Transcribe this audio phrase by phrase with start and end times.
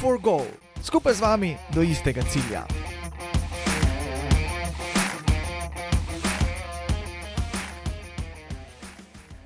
[0.00, 0.48] for Goal,
[0.80, 2.79] skupaj z vami do istega cilja.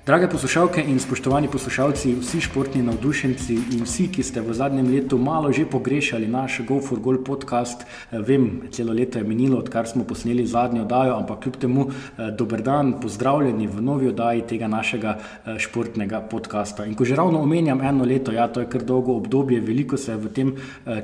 [0.05, 5.17] Drage poslušalke in spoštovani poslušalci, vsi športni navdušenci in vsi, ki ste v zadnjem letu
[5.17, 9.87] malo že pogrešali naš Go for Goal podcast, eh, vem, celo leto je minilo, odkar
[9.87, 14.67] smo posneli zadnjo oddajo, ampak kljub temu eh, dober dan, pozdravljeni v novi oddaji tega
[14.67, 16.85] našega eh, športnega podcasta.
[16.85, 20.11] In ko že ravno omenjam eno leto, ja, to je kar dolgo obdobje, veliko se
[20.11, 20.53] je v tem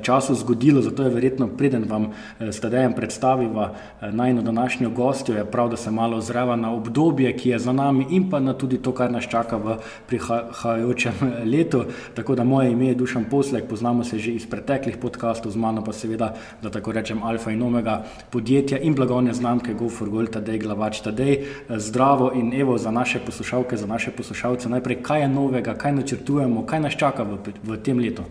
[0.01, 3.73] času zgodilo, zato je verjetno preden vam s tadejem predstaviva
[4.11, 8.05] najno današnjo gostjo, je prav, da se malo ozreva na obdobje, ki je za nami
[8.09, 9.77] in pa na tudi to, kar nas čaka v
[10.07, 11.13] prihajajočem
[11.53, 11.85] letu.
[12.15, 15.83] Tako da moje ime je Dušan Poslek, poznamo se že iz preteklih podkastov, z mano
[15.83, 21.01] pa seveda, da tako rečem, alfa in omega podjetja in blagovne znamke GoForGold, tadej glavač,
[21.01, 24.69] tadej zdravo in evo za naše poslušalke, za naše poslušalce.
[24.69, 28.23] Najprej, kaj je novega, kaj načrtujemo, kaj nas čaka v, v tem letu?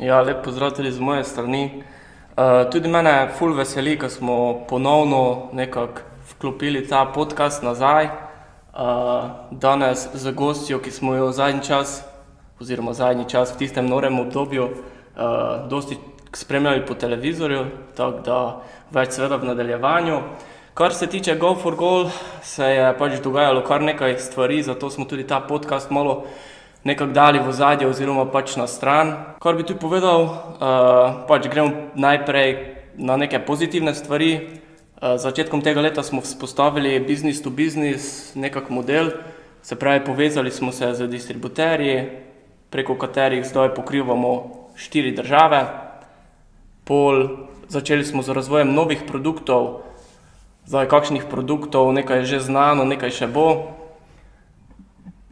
[0.00, 1.82] Ja, lep pozdrav tudi z moje strani.
[2.36, 8.25] Uh, tudi mene je ful veseli, ko smo ponovno nekako vklopili ta podcast nazaj
[9.50, 12.04] danes z gostjo, ki smo jo zadnji čas,
[12.60, 15.96] oziroma zadnji čas v tistem norem obdobju, uh, dosti
[16.32, 17.64] spremljali po televizorju,
[17.96, 18.40] tako da
[18.92, 20.20] več seveda v nadaljevanju.
[20.76, 22.10] Kar se tiče Go for Goal,
[22.42, 26.26] se je pač dogajalo kar nekaj stvari, zato smo tudi ta podcast malo
[26.84, 29.14] nekako dali v zadje oziroma pač na stran.
[29.40, 34.60] Kar bi tu povedal, uh, pač gremo najprej na neke pozitivne stvari,
[35.00, 39.10] začetkom tega leta smo vzpostavili business to business, nekak model,
[39.62, 42.08] se pravi, povezali smo se z distributerji,
[42.70, 45.66] preko katerih zdaj pokrivamo štiri države.
[46.84, 47.28] Pol,
[47.68, 49.82] začeli smo z razvojem novih produktov,
[50.66, 53.74] zdaj kakšnih produktov, nekaj je že znano, nekaj še bo.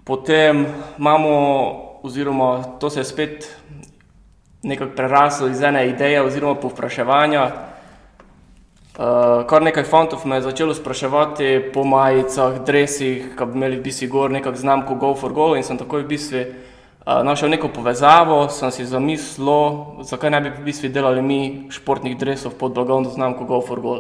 [0.05, 0.67] Potem
[0.99, 1.35] imamo,
[2.03, 3.49] oziroma to se je spet
[4.63, 7.74] nekako preraslo iz ene ideje oziroma povpraševanja,
[8.95, 13.83] Uh, kar nekaj fantov me je začelo spraševati po majicah, drevesih, ki bi imeli v
[13.83, 17.73] bistvu gor nekakšno znamko Go for Go in sem takoj v bistvu uh, našel neko
[17.75, 21.41] povezavo, sem si zamislil, zakaj ne bi v bistvu delali mi
[21.75, 23.97] športnih drevesov pod blagovno znamko Go for Go.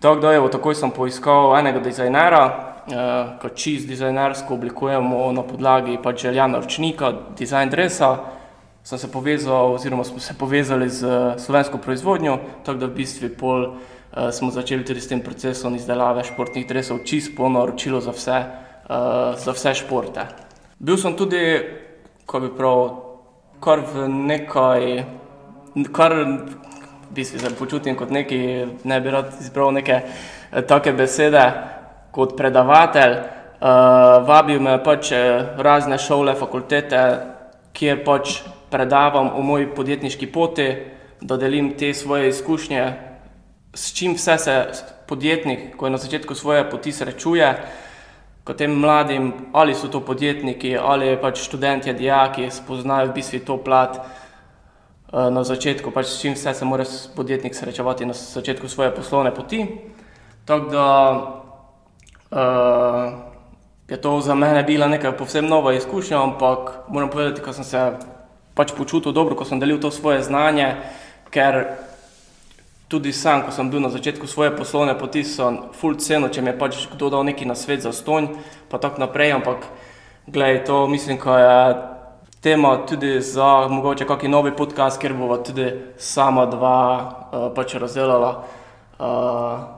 [0.00, 6.00] Tako da je, takoj sem poiskal enega dizajnera, uh, ki čist dizajnersko oblikujemo na podlagi
[6.00, 8.16] pač želja naročnika, dizajn drevesa.
[8.88, 13.66] Sem se povezal, oziroma smo se povezali z slovensko proizvodnjo, tako da v bistvu pol
[14.18, 19.38] uh, smo začeli tudi s tem procesom izdelave športnih dresov, čist polno naročilo za, uh,
[19.38, 20.26] za vse športe.
[20.78, 21.38] Bil sem tudi,
[22.26, 22.82] ko bi prav,
[23.62, 24.82] kar v nekaj,
[25.94, 28.40] kar v bistvu se počutim kot neki,
[28.84, 31.44] ne bi rad izbral neke uh, take besede
[32.10, 33.18] kot predavatelj.
[33.58, 35.10] Uh, vabil me pač
[35.58, 37.00] razne šole, fakultete,
[37.74, 38.38] kjer pač
[38.70, 40.68] predavam o moji podjetniški poti,
[41.20, 42.84] da delim te svoje izkušnje,
[43.78, 44.54] s čim vse se
[45.06, 47.48] podjetnik, ko je na začetku svoje poti srečuje,
[48.44, 53.58] kot tem mladim, ali so to podjetniki, ali pač študenti, dijaki, spoznajo v bistvu to
[53.62, 56.84] plat eh, na začetku, pač s čim vse se mora
[57.16, 59.62] podjetnik srečevati na začetku svoje poslovne poti.
[60.48, 60.84] Tako da
[62.32, 63.12] uh,
[63.88, 67.82] je to za mene bila neka povsem nova izkušnja, ampak moram povedati, da sem se
[68.54, 70.72] pač počutil dobro, ko sem delil to svoje znanje,
[71.28, 71.76] ker
[72.88, 76.50] tudi sam, ko sem bil na začetku svoje poslovne poti, sem full ceno, če mi
[76.50, 78.32] je pač kdo dal neki na svet za stonj,
[78.72, 79.68] pa tako naprej, ampak
[80.26, 81.54] gledaj, to mislim, ko je
[82.40, 85.68] tema tudi za mogoče kakšen novi podcast, ker bova tudi
[85.98, 88.32] sama dva uh, pač razdelala.
[88.98, 89.76] Uh,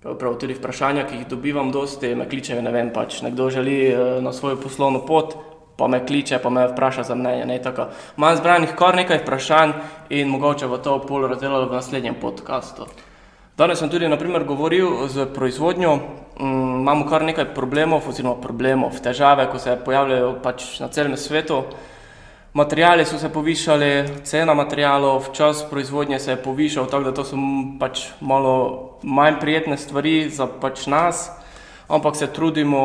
[0.00, 4.22] Prav tudi vprašanja, ki jih dobivam, dosti me kličejo, ne vem, pač nekdo želi uh,
[4.24, 5.34] na svojo poslovno pot,
[5.80, 7.60] pa me kliče, pa me vpraša za mnenje.
[8.16, 9.72] Imam zbranih kar nekaj vprašanj
[10.10, 12.84] in mogoče bo to pol razdelalo v naslednjem podkastu.
[13.56, 19.48] Danes sem tudi naprimer, govoril z proizvodnjo, um, imamo kar nekaj problemov, oziroma problemov, težave,
[19.52, 21.62] ko se pojavljajo pač na celem svetu.
[22.52, 27.36] Materijali so se povišali, cena materijalov, čas proizvodnje se je povišal, tako da to so
[27.80, 31.30] pač malo manj prijetne stvari za pač nas,
[31.88, 32.80] ampak se trudimo,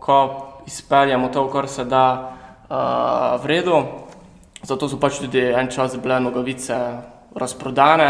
[0.00, 2.04] ko izpeljemo to, kar se da
[2.68, 3.82] uh, v redu.
[4.62, 6.76] Zato so pač tudi en čas bile nogavice
[7.34, 8.08] razprodane,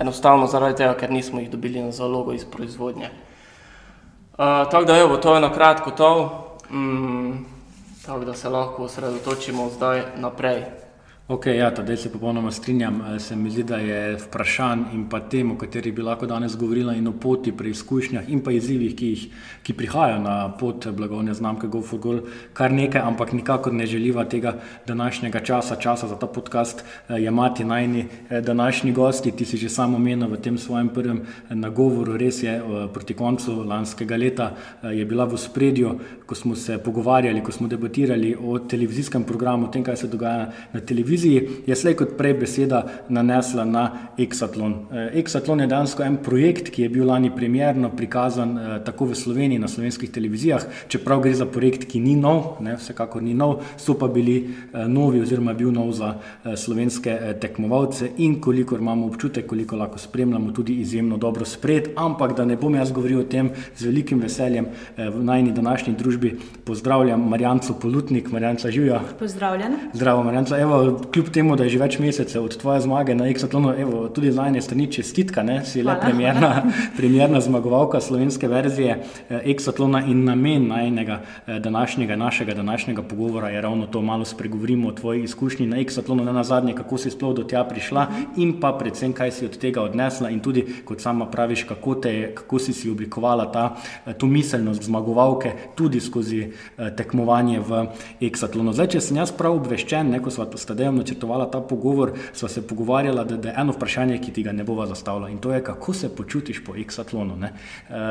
[0.00, 3.08] enostavno zaradi tega, ker nismo jih dobili na zalogo iz proizvodnje.
[3.08, 6.10] Uh, tako da, evo, to je na kratko to,
[6.70, 7.44] mm,
[8.06, 10.64] tako da se lahko osredotočimo zdaj naprej.
[11.28, 13.00] Ok, ja, zdaj se popolnoma strinjam.
[13.00, 16.56] Eh, se mi zdi, da je vprašanj in pa tem, o katerih bi lahko danes
[16.56, 19.22] govorila, in o poti, preizkušnjah in pa izzivih, ki, jih,
[19.62, 22.20] ki prihajajo na pot blagovne znamke GoForGol,
[22.52, 27.64] kar nekaj, ampak nikakor ne želiva tega današnjega časa, časa za ta podcast, eh, jemati
[27.64, 29.32] najni eh, današnji gosti.
[29.32, 32.60] Ti si že samo omenil v tem svojem prvem nagovoru, res je
[32.92, 34.50] proti koncu lanskega leta
[34.82, 39.70] je bila v spredju, ko smo se pogovarjali, ko smo debatirali o televizijskem programu, o
[39.70, 44.74] tem, kaj se dogaja na televiziji televiziji, je slej kot prej beseda nanesla na Exatlon.
[44.90, 49.14] Eh, Exatlon je dejansko en projekt, ki je bil lani premjerno prikazan eh, tako v
[49.14, 53.62] Sloveniji na slovenskih televizijah, čeprav gre za projekt, ki ni nov, ne, vsekakor ni nov,
[53.76, 56.14] so pa bili eh, novi oziroma bil nov za
[56.56, 62.44] slovenske tekmovalce in kolikor imamo občutek, koliko lahko spremljamo, tudi izjemno dobro spred, ampak da
[62.44, 64.66] ne bom jaz govoril o tem z velikim veseljem
[64.96, 66.34] v najni današnji družbi,
[66.64, 69.00] pozdravljam Marjanco Polutnik, Marjanca Živja.
[69.18, 69.76] Pozdravljen.
[69.92, 70.58] Zdravo, Marjanca.
[70.58, 74.30] Evo, kljub temu, da je že več mesecev od tvoje zmage na Exatlonu, evo, tudi
[74.32, 75.64] za ene strani čestitka, ne?
[75.64, 76.62] si le premjerna,
[76.96, 83.60] premjerna zmagovalka slovenske verzije eh, Exatlona in namen najnega eh, današnjega, našega današnjega pogovora je
[83.60, 87.34] ravno to, malo spregovorimo o tvoji izkušnji na Exatlonu, ne na zadnje, kako si sploh
[87.34, 91.26] do tja prišla in pa predvsem, kaj si od tega odnesla in tudi, kot sama
[91.30, 93.76] praviš, kako, te, kako si si oblikovala ta,
[94.06, 96.44] eh, to miselnost zmagovalke tudi skozi
[96.96, 97.86] tekmovanje v
[98.20, 98.72] Exatlonu.
[98.72, 102.62] Zdaj, če sem jaz prav obveščen, neko sva sta Dejem načrtovala ta pogovor, sva se
[102.62, 105.62] pogovarjala, da, da je eno vprašanje, ki ti ga ne bova zastavila in to je,
[105.64, 107.34] kako se počutiš po Exatlonu.
[107.44, 107.50] E,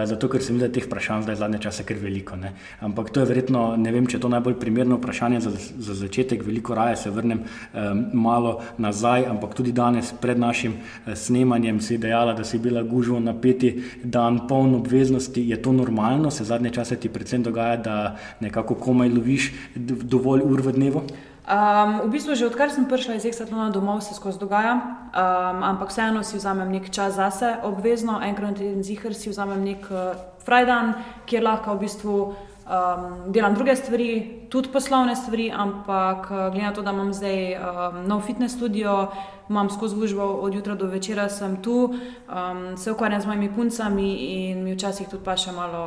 [0.05, 2.35] zato, ker se mi da teh vprašanj zdaj zadnje čase kar veliko.
[2.35, 2.53] Ne?
[2.81, 6.43] Ampak to je verjetno, ne vem, če je to najbolj primerno vprašanje za, za začetek,
[6.45, 11.97] veliko raje se vrnem e, malo nazaj, ampak tudi danes pred našim e, snemanjem si
[11.97, 15.41] dejala, da si bila gužvo na peti dan poln obveznosti.
[15.49, 17.99] Je to normalno, se zadnje čase ti predvsem dogaja, da
[18.43, 21.07] nekako komaj loviš dovolj ur v dnevu?
[21.43, 25.91] Um, v bistvu, že odkar sem prišla iz Eksatlona domov, se skozi dogaja, um, ampak
[25.91, 30.15] vseeno si vzamem nek čas zase, obvezno, enkrat na teden zihar si vzamem nek uh,
[30.47, 30.95] frajdan,
[31.27, 32.15] kjer lahko v bistvu
[32.63, 37.59] um, delam druge stvari, tudi poslovne stvari, ampak uh, glede na to, da imam zdaj
[37.59, 39.11] um, nov fitness studio,
[39.51, 44.15] imam skozi službo od jutra do večera, sem tu, um, se ukvarjam z mojimi puncami
[44.15, 45.83] in mi včasih tudi pa še malo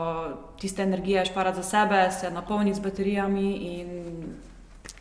[0.60, 3.88] tiste energije šparati za sebe, se napolniti z baterijami in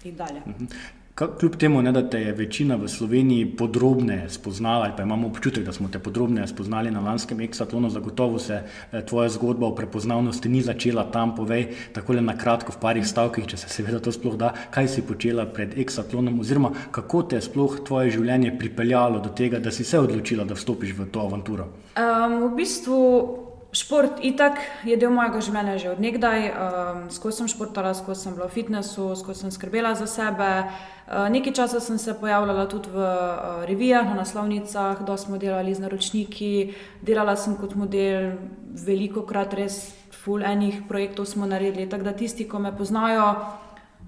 [0.06, 0.42] in dalje.
[0.46, 0.66] Mhm.
[1.16, 5.72] Kljub temu, ne, da te je večina v Sloveniji podrobneje spoznala, pa imamo občutek, da
[5.74, 8.58] smo te podrobneje spoznali na lanskem Exatlonu, zagotovo se
[8.92, 11.32] eh, tvoja zgodba o prepoznavnosti ni začela tam.
[11.36, 14.92] Povej tako le na kratko, v parih stavkih, če se seveda to sploh da, kaj
[14.92, 19.72] si počela pred Exatlonom, oziroma kako te je sploh tvoje življenje pripeljalo do tega, da
[19.72, 21.72] si se odločila, da vstopiš v to avanturo.
[21.96, 23.45] Um, v bistvu
[23.76, 28.48] Šport itak je del mojega življenja že odnegdaj, um, skozi sem športala, skozi sem bila
[28.48, 30.48] v fitnessu, skozi sem skrbela za sebe.
[30.64, 35.76] Uh, nekaj časa sem se pojavljala tudi v uh, revijah, na naslovnicah, da smo delali
[35.76, 36.72] z naročniki,
[37.04, 38.38] delala sem kot model,
[38.72, 39.92] veliko krat res
[40.24, 41.90] full enih projektov smo naredili.
[41.92, 43.28] Tako da tisti, ki me poznajo,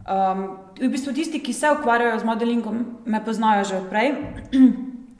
[0.07, 0.47] um,
[0.79, 4.15] v bistvu tisti, ki se ukvarjajo z modelingom, me poznajo že odprej.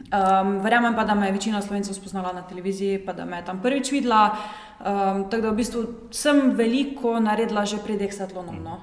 [0.08, 3.46] Um, verjamem pa, da me je večina slovencev spoznala na televiziji, pa da me je
[3.46, 4.38] tam prvič videla.
[4.80, 5.82] Um, tako da v bistvu
[6.12, 8.64] sem veliko naredila že pred Exatlonom.
[8.64, 8.80] No.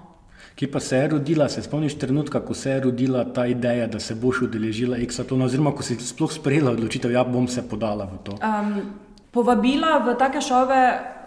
[0.54, 4.00] Ki pa se je rodila, se spomniš trenutka, ko se je rodila ta ideja, da
[4.00, 8.04] se boš udeležila Exatlona, oziroma ko si sploh sprejela odločitev, da ja, bom se podala
[8.04, 8.36] v to?
[8.38, 8.92] Um,
[9.32, 10.82] povabila v take šove,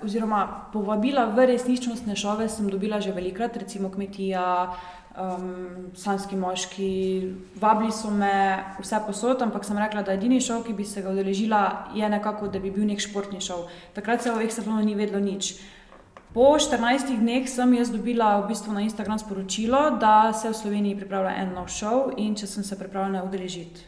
[0.06, 4.46] oziroma povabila v resničnostne šove, sem dobila že velikrat, recimo kmetija
[5.18, 6.90] um, slanski moški,
[7.56, 11.12] vabili so me vse posod, ampak sem rekla, da edini šov, ki bi se ga
[11.12, 11.64] udeležila,
[11.96, 13.68] je nekako, da bi bil nek športni šov.
[13.96, 15.56] Takrat se o Exafonu ni vedlo nič.
[16.34, 21.00] Po 14 dneh sem jaz dobila v bistvu na Instagram sporočilo, da se v Sloveniji
[21.00, 23.88] pripravlja en nov šov in če sem se pripravljena udeležiti.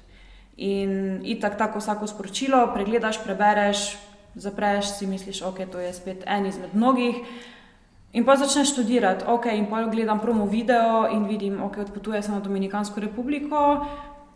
[0.58, 3.94] In itak tako vsako sporočilo pregledaš, prebereš,
[4.36, 7.22] zapreš, si misliš, ok, to je spet en izmed mnogih.
[8.14, 12.32] In pa začneš študirati, ok, in pa gledam promo video in vidim, ok, odpotuje se
[12.32, 13.86] na Dominikansko republiko.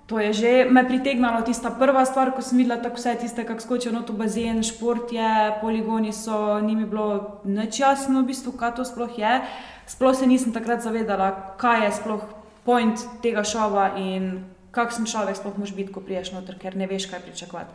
[0.05, 3.61] To je že me pritegnalo, tista prva stvar, ko sem videla tako vse tiste, kako
[3.61, 8.51] skočijo na to bazen, šport je, poligoni so, ni mi bilo nič jasno, v bistvu,
[8.51, 9.41] kaj to sploh je.
[9.87, 12.21] Sploh se nisem takrat zavedala, kaj je sploh
[12.67, 17.07] point tega šova in kakšen človek sploh moš biti, ko priješ noter, ker ne veš,
[17.09, 17.73] kaj pričakovati.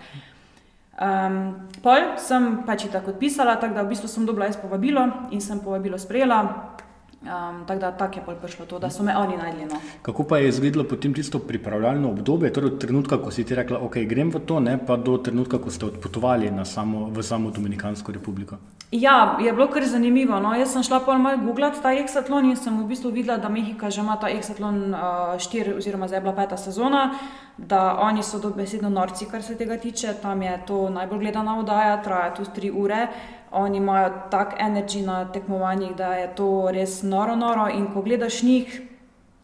[0.99, 5.41] Um, pol sem pač tako odpisala, tako da v bistvu sem dobila jaz povabilo in
[5.41, 6.75] sem povabilo sprejela.
[7.23, 9.65] Um, tako da tako je pol prišlo to, da so me oni najdli.
[9.65, 9.81] No.
[10.03, 13.79] Kako pa je izgledalo potem tisto pripravljalno obdobje, torej od trenutka, ko si ti rekla,
[13.79, 18.13] ok, grem v to, ne, pa do trenutka, ko ste odpotovali samo, v samo Dominikansko
[18.13, 18.57] republiko?
[18.91, 20.39] Ja, je bilo kar zanimivo.
[20.41, 20.55] No.
[20.55, 23.91] Jaz sem šla pol malo googlati ta Exatlon in sem v bistvu videla, da Mehika
[23.91, 24.95] že ima ta Exatlon
[25.37, 27.19] 4 uh, oziroma zdaj je bila peta sezona,
[27.59, 30.15] da oni so dobesedno norci, kar se tega tiče.
[30.23, 33.09] Tam je to najbolj gledana oddaja, traja tu 3 ure
[33.53, 37.69] oni imajo tak energij na tekmovanjih, da je to res noro, noro.
[37.69, 38.81] In ko gledaš njih,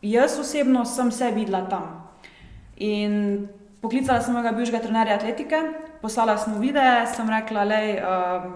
[0.02, 2.10] jaz osebno sem se videla tam.
[2.76, 3.48] In
[3.80, 5.60] poklicala sem ga bivšega trenerja atletike,
[6.02, 8.52] poslala sem videe, sem rekla, da um, ehm,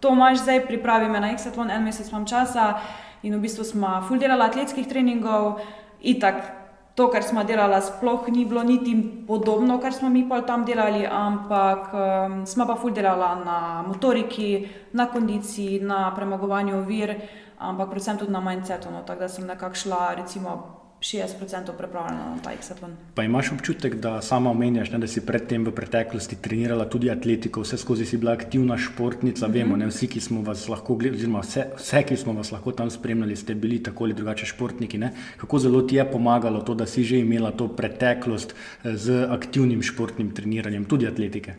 [0.00, 2.74] to imaš zdaj, pripravi me na Exatlon, en mesec imam časa.
[3.22, 5.58] In v bistvu smo full delali atletskih treningov,
[6.00, 6.55] itak
[6.96, 8.96] to, kar smo delali, sploh ni bilo niti
[9.28, 14.68] podobno, kar smo mi pa tam delali, ampak um, smo pa ful delali na motoriki,
[14.92, 17.12] na kondiciji, na premagovanju ovir,
[17.58, 18.88] ampak predvsem tudi na mindsetu.
[18.90, 20.56] No, tako da sem nekako šla, recimo,
[21.00, 22.94] 60% pripravljena na ta Exatlon.
[23.14, 27.60] Pa imaš občutek, da sama omenjaš, ne, da si predtem v preteklosti trenirala tudi atletiko,
[27.60, 29.54] vse skozi si bila aktivna športnica, mm -hmm.
[29.54, 32.72] vemo, ne vsi, ki smo vas lahko gledali, oziroma vse, vse, ki smo vas lahko
[32.72, 34.98] tam spremljali, ste bili tako ali drugače športniki.
[34.98, 35.12] Ne.
[35.36, 39.82] Kako zelo ti je pomagalo to, da si že imela to preteklost eh, z aktivnim
[39.82, 41.54] športnim treniranjem, tudi atletike?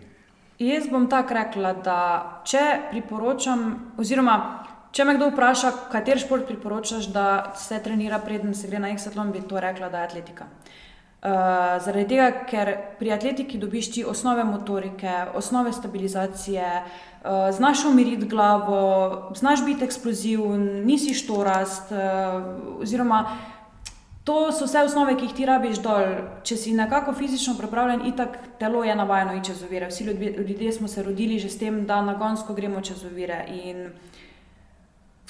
[0.59, 1.97] Jaz bom tako rekla, da
[2.45, 2.57] če
[2.91, 8.79] priporočam, oziroma Če me kdo vpraša, kater šport priporočaš, da se trenira, preden se gre
[8.79, 10.47] na Exatlon, bi to rekla, da je atletika.
[11.17, 18.29] Uh, zaradi tega, ker pri atletiki dobiš ti osnove motorike, osnove stabilizacije, uh, znaš umiriti
[18.29, 21.91] glavo, znaš biti eksploziven, nisi štorast.
[21.91, 23.23] Uh, oziroma,
[24.23, 26.05] to so vse osnove, ki jih ti rabiš dol.
[26.43, 29.87] Če si nekako fizično pripravljen, itak telo je navajeno iti čez ovire.
[29.87, 33.45] Vsi ljudje, ljudje smo se rodili že s tem, da nagonsko gremo čez ovire.
[33.47, 33.87] In,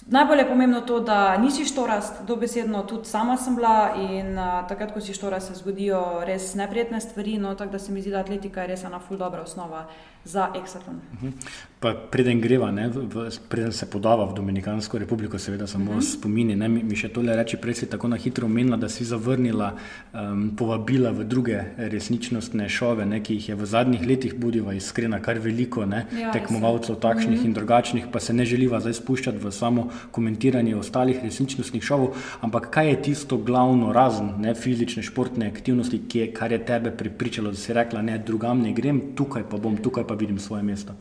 [0.09, 4.93] Najbolj je pomembno to, da nisi štorast, dobesedno tudi sama sem bila in uh, takrat,
[4.95, 7.35] ko si štorast, se zgodijo res neprijetne stvari.
[7.37, 9.83] No, tako da se mi zdi, da atletika je res ena ful dobra osnova
[10.27, 10.95] za Exatlon.
[11.13, 11.27] Mhm.
[11.27, 11.95] -huh.
[12.11, 15.99] Preden greva, ne, v, preden se podava v Dominikansko republiko, seveda samo uh mhm.
[15.99, 16.13] -huh.
[16.13, 16.55] spomini.
[16.55, 19.75] Ne, mi, mi še tole reči, prej si tako na hitro omenila, da si zavrnila
[20.13, 25.19] um, povabila v druge resničnostne šove, ne, ki jih je v zadnjih letih budila iskrena
[25.19, 27.45] kar veliko ne, ja, tekmovalcev takšnih uh -huh.
[27.45, 32.15] in drugačnih, pa se ne želiva zdaj spuščati v samo komentiranje ostalih resničnostnih šovov.
[32.41, 37.49] Ampak kaj je tisto glavno, razen ne, fizične športne aktivnosti, je, kar je tebe pripričalo,
[37.49, 40.93] da si rekla, ne drugam ne grem, tukaj pa bom, tukaj pa vidim svoje mesto.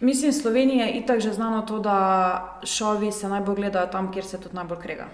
[0.00, 4.40] Mislim, Slovenija je itak že znano to, da šovi se najbolj gledajo tam, kjer se
[4.40, 5.08] tudi najbolj krega.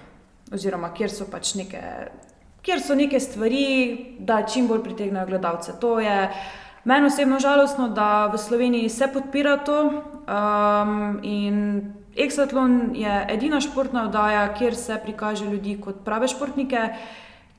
[0.53, 1.81] Oziroma, kjer so pač neke,
[2.63, 5.73] kjer so neke stvari, da čim bolj pritegnejo gledalce.
[5.81, 6.29] To je
[6.85, 9.81] meni osebno žalostno, da v Sloveniji se podpira to.
[9.89, 16.89] Um, in Exatlon je edina športna oddaja, kjer se prikaže ljudi kot prave športnike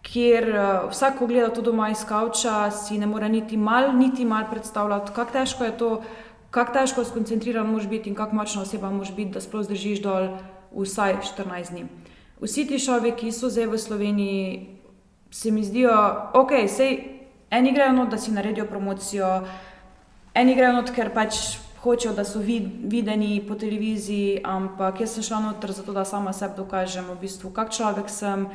[0.06, 4.26] kjer uh, vsak, ko gleda to doma iz kavča, si ne more niti mal, niti
[4.26, 5.90] mal predstavljati, kako težko je to,
[6.54, 10.30] kako težko skoncentriran moraš biti in kako močna oseba moraš biti, da sploh zdržiš dol
[10.76, 11.88] vsaj 14 dni.
[12.42, 14.48] Vsi ti šovi, ki so zdaj v Sloveniji,
[15.32, 15.96] se mi zdijo,
[16.34, 16.98] ok, sej
[17.50, 19.42] eni grejo not, da si naredijo promocijo,
[20.34, 21.60] eni grejo not, ker pač.
[21.86, 26.32] Hočejo, da so vid, videni po televiziji, ampak jaz sem šla noter zato, da sama
[26.34, 28.48] sebi dokažem, v bistvu, kak človek sem,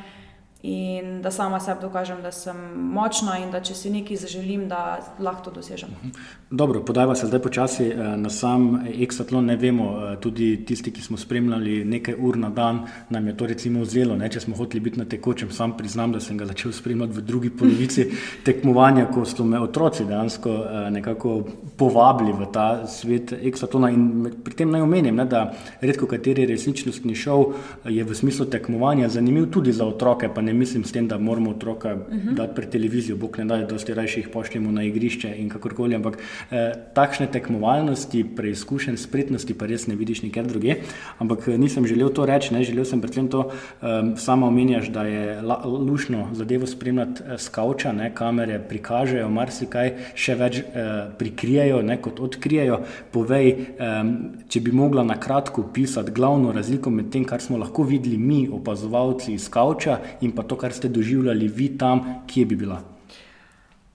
[0.63, 4.99] in da sama sebi dokažem, da sem močna in da če si nekaj zaželim, da
[5.19, 5.89] lahko to dosežem.
[5.89, 6.09] Mhm.
[6.51, 9.45] Dobro, podajva se zdaj počasi eh, na sam Exatlon.
[9.45, 13.47] Ne vemo, eh, tudi tisti, ki smo spremljali nekaj ur na dan, nam je to
[13.47, 14.15] recimo vzelo.
[14.15, 14.29] Ne?
[14.29, 17.49] Če smo hoteli biti na tekočem, sam priznam, da sem ga začel spremljati v drugi
[17.49, 18.05] polovici
[18.45, 21.37] tekmovanja, ko so me otroci dejansko eh, nekako
[21.77, 23.89] povabili v ta svet Exatlona.
[23.89, 27.55] In pri tem naj omenim, ne, da redko kateri resničnostni šov
[27.87, 31.17] je v smislu tekmovanja zanimiv tudi za otroke, pa ne ne mislim s tem, da
[31.17, 32.29] moramo otroka uh mhm.
[32.29, 32.33] -huh.
[32.33, 35.95] dati pred televizijo, bog ne da, da dosti raje jih pošljemo na igrišče in kakorkoli.
[35.95, 36.17] Ampak
[36.51, 40.75] eh, takšne tekmovalnosti, preizkušen spretnosti, pa res ne vidiš nikjer druge.
[41.17, 45.03] Ampak eh, nisem želel to reči, ne želel sem predvsem to, eh, sama omenjaš, da
[45.03, 51.81] je la, lušno zadevo spremljati eh, skavča, ne, kamere prikažejo marsikaj, še več eh, prikrijajo,
[51.81, 52.81] ne, kot odkrijajo.
[53.11, 54.03] Povej, eh,
[54.47, 58.49] če bi mogla na kratko pisati glavno razliko med tem, kar smo lahko videli mi,
[58.51, 62.81] opazovalci iz skavča in pa pa to, kar ste doživljali vi tam, kje bi bila?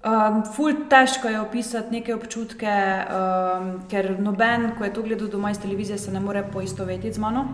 [0.07, 5.51] Um, ful težko je opisati neke občutke, um, ker noben, ko je to gledal doma
[5.51, 7.49] iz televizije, se ne more poistovetiti z mano.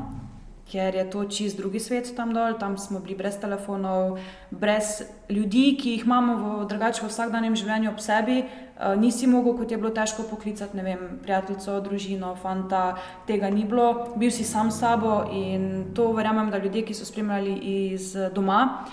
[0.72, 4.18] ker je to čist drugi svet tam dol, tam smo bili brez telefonov,
[4.50, 8.38] brez ljudi, ki jih imamo v drugačnem vsakdanjem življenju ob sebi.
[8.82, 12.96] Uh, nisi mogel, kot je bilo težko poklicati, ne vem, prijateljico, družino, fanta,
[13.26, 17.06] tega ni bilo, bil si sam s sabo in to verjamem, da ljudje, ki so
[17.06, 18.84] spremljali iz doma,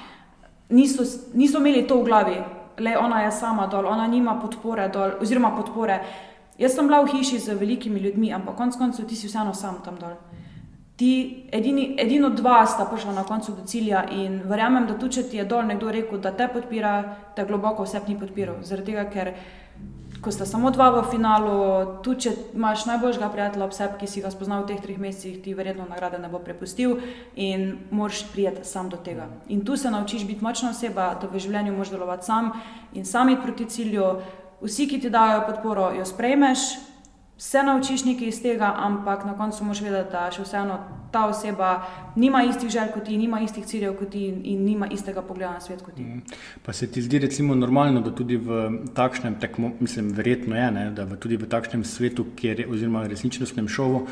[0.69, 1.03] niso,
[1.34, 2.38] niso imeli to v glavi,
[2.86, 6.03] le ona je sama dol, ona nima podpore dol, oziroma podpore.
[6.60, 9.81] Jaz sem bila v hiši z velikimi ljudmi, ampak konec koncev ti si vseeno sam
[9.86, 10.13] tam dol
[11.00, 15.29] ti, edini, edino dva sta prišla na koncu do cilja in verjamem, da tudi če
[15.32, 16.91] ti je dol nekdo rekel, da te podpira,
[17.38, 18.58] te globoko vse ni podpiral.
[18.68, 19.32] Zaradi tega, ker
[20.20, 21.53] ko sta samo dva v finalu,
[22.03, 25.39] tudi če imaš najboljšega prijatelja ob sebi, ki si ga spoznal v teh treh mesecih,
[25.46, 26.98] ti verjetno nagrade ne bo prepustil
[27.39, 29.29] in moraš prijeti sam do tega.
[29.48, 32.51] In tu se naučiš biti močna oseba, da v življenju moš delovati sam
[32.91, 34.12] in sami proti cilju.
[34.60, 36.68] Vsi, ki ti dajo podporo, jo sprejmeš,
[37.39, 40.79] se naučiš nekaj iz tega, ampak na koncu moš vedeti, da še vseeno
[41.12, 41.69] ta oseba
[42.19, 45.62] nima istih želj kot ti, nima istih ciljev kot ti in nima istega pogleda na
[45.63, 46.03] svet kot ti.
[46.03, 46.19] Mhm.
[46.65, 48.60] Pa se ti zdi recimo normalno, da tudi v
[48.96, 53.08] takšnem tekmo, mislim, verjetno je, ne, da v, tudi v takšnem svetu, kjer je, oziroma
[53.08, 54.08] resničnostnem šovu,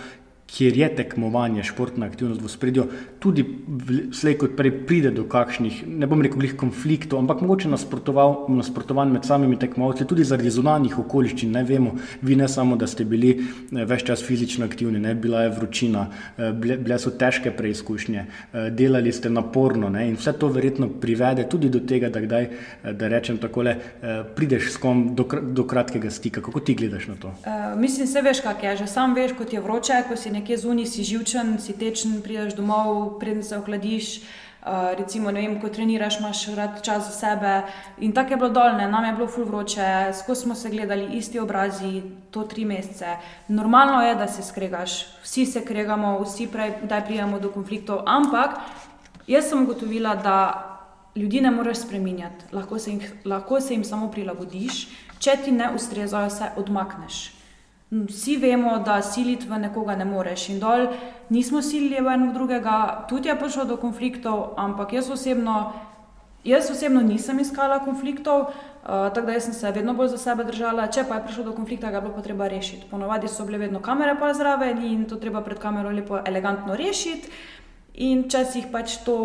[0.47, 2.85] kjer je tekmovanje, športna aktivnost v spredju,
[3.19, 3.43] tudi
[4.15, 9.59] slej kot prej pride do kakšnih, ne bom rekel, konfliktov, ampak mogoče nasprotovanj med samimi
[9.59, 11.51] tekmovalci, tudi zaradi zunanjih okoliščin.
[11.51, 15.43] Ne vemo, vi ne samo, da ste bili eh, več čas fizično aktivni, ne bila
[15.43, 16.05] je vročina,
[16.37, 20.89] eh, bile, bile so težke preizkušnje, eh, delali ste naporno ne, in vse to verjetno
[21.01, 22.49] privede tudi do tega, da kdaj,
[22.97, 23.75] da rečem takole,
[24.35, 26.41] prideš s kom do, do kratkega stika.
[26.41, 27.33] Kako ti gledaš na to?
[27.43, 30.57] Uh, mislim, se veš, kak je, že sam veš, kot je vroče, ko si nekje
[30.61, 34.19] zunaj, si živčen, si tečen, prideš domov, preden se ohladiš.
[34.67, 37.51] Uh, recimo, vem, ko treniraš, imaš rad čas za sebe.
[38.03, 41.39] In tako je bilo dolne, nam je bilo ful vroče, skozi smo se gledali isti
[41.39, 42.01] obrazi,
[42.31, 43.15] to tri mesece.
[43.47, 48.03] Normalno je, da se skregaš, vsi se kregamo, vsi prej, da prijemo do konfliktov.
[48.05, 48.59] Ampak
[49.27, 50.37] jaz sem ugotovila, da
[51.15, 52.75] ljudi ne moreš spremenjati, lahko,
[53.25, 54.87] lahko se jim samo prilagodiš,
[55.19, 57.36] če ti ne ustrezajo, se odmakneš.
[57.91, 60.89] Vsi vemo, da siliti v nekoga ne moreš in dol
[61.29, 65.71] nismo silili v eno drugega, tudi je prišlo do konfliktov, ampak jaz osebno,
[66.43, 70.89] jaz osebno nisem iskala konfliktov, uh, tako da sem se vedno bolj za sebe držala.
[70.91, 72.89] Če pa je prišlo do konflikta, ga je bilo potrebno rešiti.
[72.91, 77.31] Ponovadi so bile vedno kamere pa zraven in to treba pred kamero lepo elegantno rešiti.
[78.03, 79.15] In če si jih pač to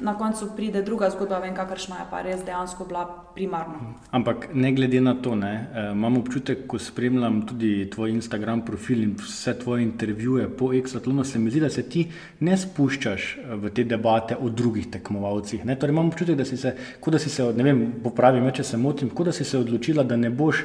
[0.00, 3.04] na koncu pride druga zgodba, vem, kakršna je pa res dejansko bila
[3.34, 3.94] primarna.
[4.10, 9.02] Ampak ne glede na to, ne, eh, imam občutek, ko spremljam tudi tvoj Instagram profil
[9.02, 12.06] in vse tvoje intervjuje po Exatlonu, se mi zdi, da se ti
[12.40, 15.64] ne spuščaš eh, v te debate o drugih tekmovalcih.
[15.64, 15.76] Ne.
[15.76, 18.64] Torej imam občutek, da si se, kot da si se, ne vem, popravi me, če
[18.64, 20.64] se motim, kot da si se odločila, da ne boš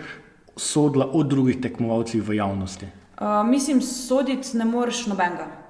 [0.56, 2.88] sodila o drugih tekmovalcih v javnosti.
[3.16, 5.65] Uh, mislim, soditi ne moreš nobenega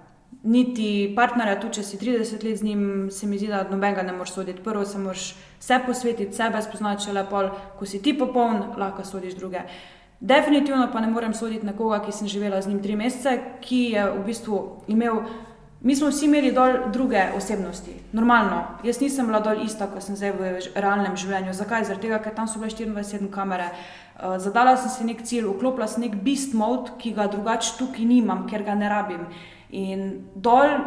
[0.45, 4.13] niti partnerja, tudi če si 30 let z njim, se mi zdi, da nobenega ne
[4.13, 4.63] moreš soditi.
[4.63, 7.41] Prvo se moraš vse posvetiti, sebe spoznati, če lepo,
[7.79, 9.65] ko si ti popoln, lahko sodiš druge.
[10.19, 14.05] Definitivno pa ne morem soditi nekoga, ki sem živela z njim tri mesece, ki je
[14.11, 15.25] v bistvu imel.
[15.85, 18.61] Mi smo vsi imeli dol druge osebnosti, normalno.
[18.83, 21.53] Jaz nisem bila dol ista, kot sem zdaj v realnem življenju.
[21.53, 21.85] Zakaj?
[22.01, 23.67] Tega, ker tam so bile 24 kamere.
[24.15, 28.07] Uh, zadala sem si nek cilj, vklopila sem nek beast mode, ki ga drugače tukaj
[28.07, 29.27] nimam, ker ga ne rabim.
[29.27, 30.77] Uh, In dol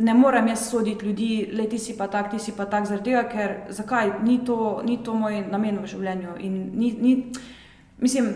[0.00, 3.10] ne morem jaz soditi ljudi, le ti si pa tak, ti si pa tak, zaradi
[3.10, 6.36] tega, ker zakaj ni to, ni to moj namen v življenju.
[6.40, 7.14] Ni, ni,
[8.00, 8.30] mislim,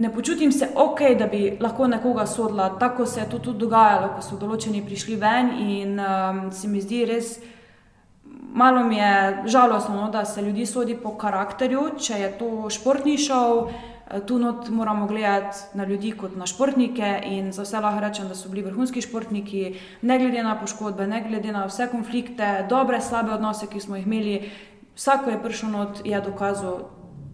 [0.00, 2.70] ne počutim se ok, da bi lahko nekoga sodila.
[2.80, 6.80] Tako se je to tudi dogajalo, ko so določeni prišli ven in um, se mi
[6.80, 7.38] zdi res.
[8.50, 13.18] Malo mi je žalostno, no, da se ljudi sodi po karakterju, če je to športni
[13.18, 13.68] šov,
[14.26, 18.34] Tu not moramo gledati na ljudi kot na športnike in za vse lahko rečem, da
[18.34, 23.32] so bili vrhunski športniki, ne glede na poškodbe, ne glede na vse konflikte, dobre, slabe
[23.32, 24.50] odnose, ki smo jih imeli.
[24.96, 26.88] Vsako je prišel not, je dokazal,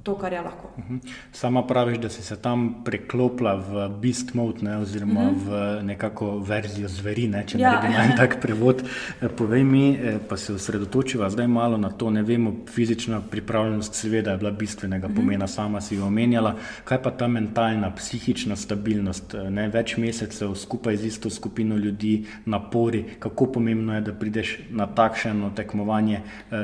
[0.06, 0.70] to, kar je lahko.
[0.78, 0.96] Mhm.
[1.32, 5.50] Sama praviš, da si se tam preklopila v beast mode, ne, oziroma uh mhm.
[5.50, 5.78] -huh.
[5.80, 7.80] v nekako verzijo zveri, ne, če ja.
[7.82, 8.82] ne imel tak prevod.
[9.20, 13.94] Eh, povej mi, eh, pa se osredotočiva zdaj malo na to, ne vemo, fizična pripravljenost
[13.94, 15.20] seveda je bila bistvenega uh mhm.
[15.20, 15.24] -huh.
[15.24, 16.54] pomena, sama si jo omenjala.
[16.84, 22.24] Kaj pa ta mentalna, psihična stabilnost, eh, ne, več mesecev skupaj z isto skupino ljudi,
[22.44, 26.20] napori, kako pomembno je, da prideš na takšno tekmovanje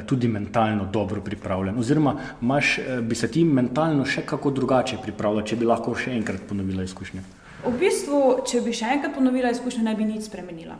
[0.06, 1.78] tudi mentalno dobro pripravljen.
[1.78, 6.44] Oziroma, imaš, bi se ti mentalno še kako drugače pripravljati, če bi lahko še enkrat
[6.48, 7.24] ponovila izkušnje?
[7.62, 10.76] V bistvu, če bi še enkrat ponovila izkušnje, ne bi nič spremenila.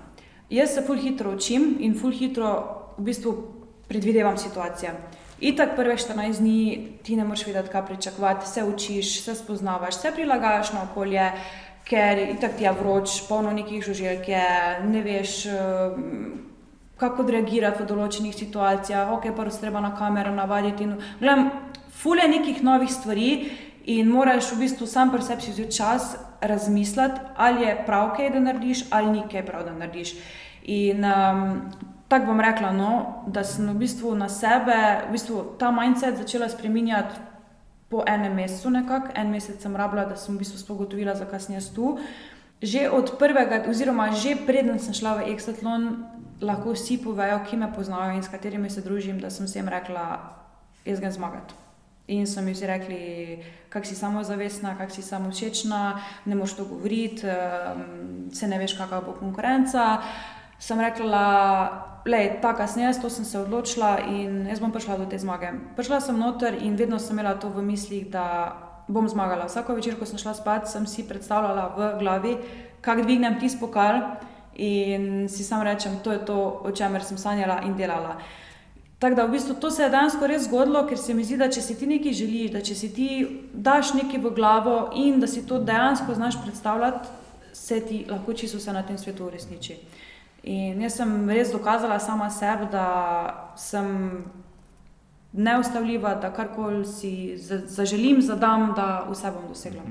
[0.53, 2.53] Jaz se ful hitro učim in ful hitro
[2.99, 3.35] v bistvu
[3.88, 4.93] predvidevam situacije.
[5.43, 6.59] Itak prve 14 dni
[7.03, 11.31] ti ne moreš vedeti, kaj pričakovati, se učiš, se spoznavaš, se prilagajaš na okolje.
[11.85, 14.47] ker itak ti je vroč, polno nekih žuželk je,
[14.87, 15.45] ne veš.
[15.47, 16.01] Uh,
[17.03, 20.87] Kako odreagirati v določenih situacijah, ok, prvo se treba na kamero navaditi.
[21.19, 21.49] Gledam,
[22.03, 23.51] fule nekih novih stvari
[23.85, 28.41] in moraš v bistvu sam pri sebi vzeti čas razmisliti, ali je prav, kaj da
[28.41, 30.15] narediš, ali ni kaj prav, da narediš.
[30.62, 31.71] In um,
[32.09, 36.49] tako bom rekla, no, da sem v bistvu na sebe, v bistvu ta mindset začela
[36.49, 37.21] spreminjati
[37.91, 41.57] po enem mesecu, nekako en mesec sem rabila, da sem v bistvu spogotovila, zakaj sem
[41.59, 41.99] jaz tu.
[42.62, 46.07] Že od prvega, oziroma že preden sem šla v Exatlon,
[46.41, 50.07] lahko vsi povejo, ki me poznajo in s katerimi se družim, da sem vsem rekla,
[50.87, 51.62] jaz grem zmagati.
[52.07, 53.38] In so mi vsi rekli,
[53.69, 57.23] kako si samo zavestna, kako si samo všečna, ne moš to govoriti,
[58.33, 60.03] se ne veš, kakva bo konkurenca.
[60.59, 61.23] Sem rekla,
[62.05, 65.53] da je ta kasneje, to sem se odločila in jaz bom prišla do te zmage.
[65.77, 68.27] Prišla sem noter in vedno sem imela to v mislih, da
[68.88, 69.47] bom zmagala.
[69.47, 72.37] Vsako večer, ko sem šla spat, sem si predstavljala v glavi,
[72.81, 74.19] kako dvignem tisti pokal
[74.55, 78.19] in si sam rečem, to je to, o čemer sem sanjala in delala.
[79.03, 81.49] Tako da v bistvu to se je danes res zgodilo, ker se mi zdi, da
[81.51, 83.09] če si ti nekaj želiš, da če si ti
[83.53, 87.09] daš nekaj v glavo in da si to dejansko znaš predstavljati,
[87.53, 89.75] se ti lahko čisto vse na tem svetu uresniči.
[90.55, 92.87] In jaz sem res dokazala sama sebi, da
[93.59, 94.23] sem
[95.33, 97.12] neustavljiva, da karkoli si
[97.67, 99.83] zaželim, zadam, da vse bom dosegla.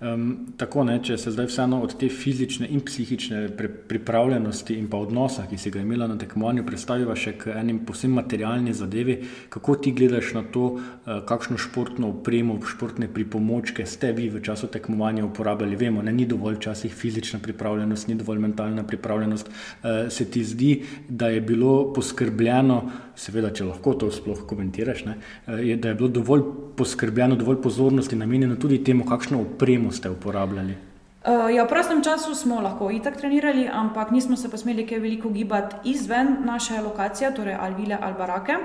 [0.00, 4.86] Um, tako ne, če se zdaj vseeno od te fizične in psihične pri, pripravljenosti in
[4.88, 9.18] pa odnosa, ki si ga imela na tekmovanju, predstaviva še k enim posebno materialni zadevi,
[9.52, 14.70] kako ti gledaš na to, uh, kakšno športno opremo, športne pripomočke ste vi v času
[14.72, 15.76] tekmovanja uporabljali.
[15.76, 19.52] Vemo, ne, ni dovolj časih fizična pripravljenost, ni dovolj mentalna pripravljenost.
[19.52, 20.70] Uh, se ti zdi,
[21.10, 22.80] da je bilo poskrbljeno,
[23.20, 26.48] seveda, če lahko to sploh komentiraš, ne, uh, je, da je bilo dovolj
[26.80, 30.76] poskrbljeno, dovolj pozornosti namenjeno tudi temu, kakšno opremo ste uporabljali?
[31.20, 34.98] Uh, ja, v prostem času smo lahko itak trenirali, ampak nismo se pa smeli kaj
[34.98, 38.56] veliko gibati izven naše lokacije, torej Alvile ali Barake.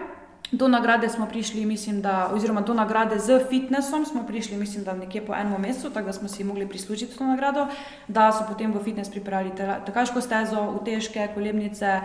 [0.52, 4.94] Do nagrade smo prišli, mislim, da, oziroma do nagrade z fitnessom smo prišli, mislim, da
[4.94, 7.68] nekje po enem mesecu, tako da smo si mogli prislužiti to nagrado,
[8.08, 9.52] da so potem v fitness pripravili
[9.86, 12.02] takaško stezo, utežke, kolebnice.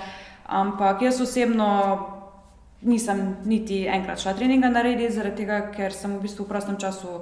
[0.47, 1.69] Ampak jaz osebno
[2.83, 7.21] nisem niti enkrat šla treninga narediti, zaradi tega, ker sem v bistvu v prostem času.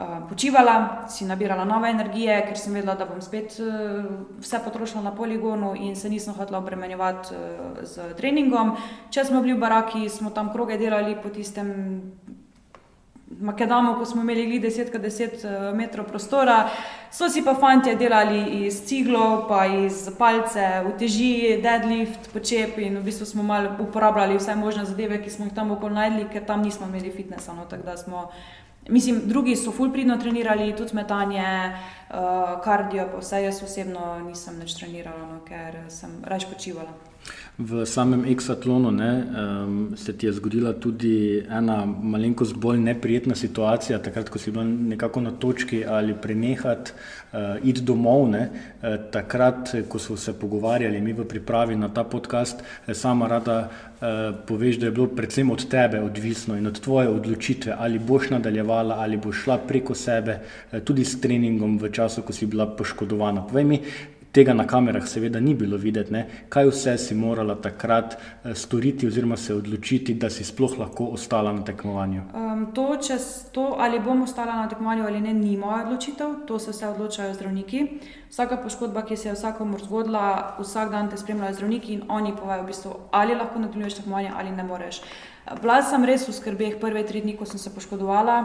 [0.00, 4.04] Eh, počivala, si nabirala nove energije, ker sem vedela, da bom spet uh,
[4.40, 8.76] vse potrošila na poligonu in se nisem hotela obremenjevati uh, z treningom.
[9.10, 12.00] Če smo bili v baraki, smo tam kroge delali po tistem
[13.40, 15.44] Makedamu, ko smo imeli 10x10
[15.76, 16.70] metrov prostora,
[17.12, 23.04] so si pa fanti delali iz ciglo, pa iz palce, uteži, deadlift, počep in v
[23.04, 26.64] bistvu smo malo uporabljali vse možne zadeve, ki smo jih tam okoli najdli, ker tam
[26.64, 27.54] nismo imeli fitnesa.
[27.54, 27.68] No,
[28.90, 31.44] Mislim, drugi so fulpridno trenirali, tudi metanje,
[32.10, 32.16] uh,
[32.64, 37.09] kardio, pa vse jaz osebno nisem več trenirala, no, ker sem raje počivala.
[37.60, 43.98] V samem Exatlonu ne, um, se ti je zgodila tudi ena malenkost bolj neprijetna situacija,
[44.00, 46.94] takrat, ko si bil nekako na točki ali prenehati,
[47.32, 48.30] uh, iti domov.
[48.32, 53.58] Ne, uh, takrat, ko smo se pogovarjali mi v pripravi na ta podcast, sama rada
[53.68, 54.08] uh,
[54.48, 59.02] poveš, da je bilo predvsem od tebe odvisno in od tvoje odločitve, ali boš nadaljevala
[59.04, 63.44] ali boš šla preko sebe, uh, tudi s treningom v času, ko si bila poškodovana.
[63.44, 63.82] Povej mi,
[64.32, 66.26] tega na kamerah seveda ni bilo videti, ne?
[66.48, 71.52] kaj vse si morala takrat uh, storiti oziroma se odločiti, da si sploh lahko ostala
[71.52, 72.22] na tekmovanju.
[72.34, 72.96] Um, to,
[73.52, 77.34] to, ali bom ostala na tekmovanju ali ne, ni moja odločitev, to se vse odločajo
[77.34, 77.86] zdravniki.
[78.30, 82.62] Vsaka poškodba, ki se je vsakomur zgodila, vsak dan te spremljajo zdravniki in oni povejo,
[82.62, 85.02] v bistvu, ali lahko nadaljuješ tekmovanje ali ne moreš.
[85.60, 88.36] Bila sem res v skrbeh prve tri dni, ko sem se poškodovala.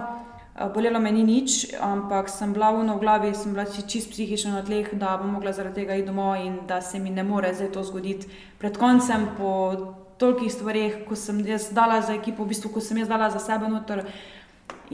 [0.55, 4.63] Eh, bolelo me ni nič, ampak sem bila v glavi, sem bila čist psihično na
[4.63, 7.75] tleh, da bom mogla zaradi tega iti domov in da se mi ne more zdaj
[7.75, 8.27] to zgoditi.
[8.57, 9.75] Pred koncem, po
[10.17, 13.39] tolikih stvareh, ko sem jaz dala za ekipo, v bistvu, ko sem jaz dala za
[13.39, 14.07] sebe noter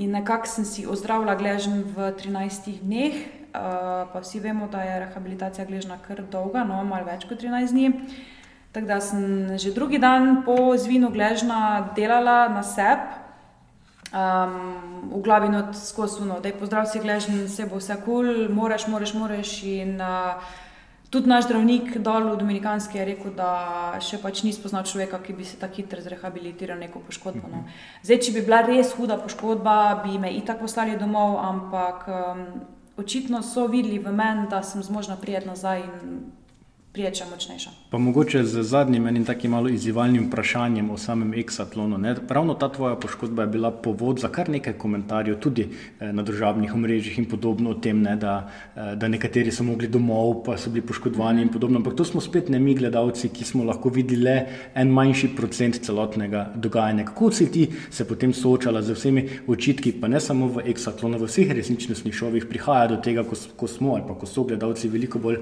[0.01, 3.13] in nekako sem si ozdravila gležen v 13 dneh,
[3.53, 7.69] uh, pa vsi vemo, da je rehabilitacija gležna kar dolga, no, malo več kot 13
[7.69, 7.93] dni.
[8.73, 13.20] Tako da sem že drugi dan po zvinu gležna delala na sebi
[14.13, 18.49] um, v glavi not skosuno, da je pozdrav si gležen, se bo vse kul, cool,
[18.49, 19.63] moraš, moraš, moraš.
[19.63, 20.41] In uh,
[21.09, 25.35] tudi naš zdravnik dol v Dominikanski je rekel, da še pač ni spoznal človeka, ki
[25.35, 27.47] bi se tako hitro zrehabilitiral neko poškodbo.
[27.51, 27.63] No.
[28.03, 32.45] Zdaj, če bi bila res huda poškodba, bi me itak poslali domov, ampak um,
[32.99, 36.21] očitno so videli v meni, da sem zmožna prijeti nazaj in
[36.93, 37.69] priječe močnejša.
[37.89, 41.97] Pa mogoče z zadnjim enim takim malo izzivalnim vprašanjem o samem eksatlonu.
[41.97, 42.15] Ne?
[42.29, 45.67] Ravno ta tvoja poškodba je bila povod za kar nekaj komentarjev, tudi
[45.99, 48.15] eh, na državnih omrežjih in podobno o tem, ne?
[48.15, 51.79] da, eh, da nekateri so mogli domov, pa so bili poškodovani in podobno.
[51.79, 54.37] Ampak to smo spet ne mi, gledalci, ki smo lahko videli le
[54.75, 57.05] en manjši procent celotnega dogajanja.
[57.05, 61.31] Kako si ti se potem soočala z vsemi očitki, pa ne samo v eksatlonu, v
[61.31, 65.19] vseh resničnostnih šovih prihaja do tega, ko, ko smo ali pa ko so gledalci veliko
[65.19, 65.39] bolj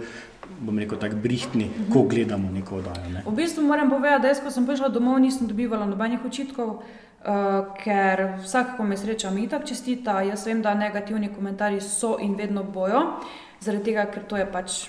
[0.60, 1.00] bom rekel,
[1.40, 3.10] tako brihtni, ko gledamo neko oddajo.
[3.14, 3.24] Ne.
[3.26, 7.74] V bistvu moram povedati, da jaz, ko sem prišla domov, nisem dobivala nobenih očitkov, uh,
[7.84, 10.22] ker vsak, ko me sreča, mi tako čestita.
[10.22, 13.20] Jaz vem, da negativni komentarji so in vedno bojo,
[13.60, 14.88] zaradi tega, ker to je pač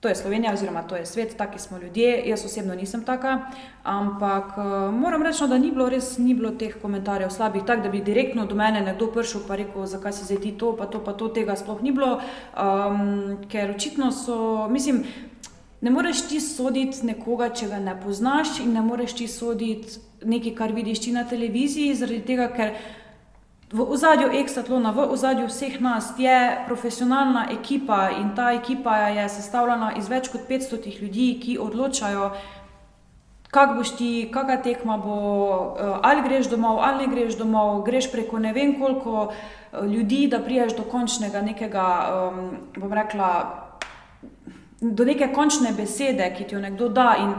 [0.00, 2.22] to je Slovenija, oziroma to je svet, taki smo ljudje.
[2.26, 3.40] Jaz osebno nisem taka,
[3.82, 7.82] ampak uh, moram reči, no, da ni bilo res ni bilo teh komentarjev slabih, tako
[7.82, 10.86] da bi direktno do mene nekdo prišel in rekel, zakaj se zdaj ti to, pa
[10.86, 12.20] to, pa to, tega sploh ni bilo,
[12.54, 15.04] um, ker očitno so, mislim.
[15.86, 20.54] Ne moreš ti soditi nekoga, če ga ne poznaš, in ne moreš ti soditi nekaj,
[20.58, 22.72] kar vidiš na televiziji, zaradi tega, ker
[23.66, 26.34] V ozadju Exatlona, v ozadju vseh nas je
[26.66, 32.28] profesionalna ekipa in ta ekipa je sestavljena iz več kot 500 ljudi, ki odločajo,
[33.50, 35.18] kak boš ti, kakšna tekma bo,
[35.74, 40.28] eh, ali greš domov, ali ne greš domov, greš preko ne vem koliko eh, ljudi,
[40.30, 41.86] da priješ do končnega nekega,
[42.78, 43.65] bom rekla,
[44.80, 47.14] do neke končne besede, ki ti jo nekdo da.
[47.20, 47.34] In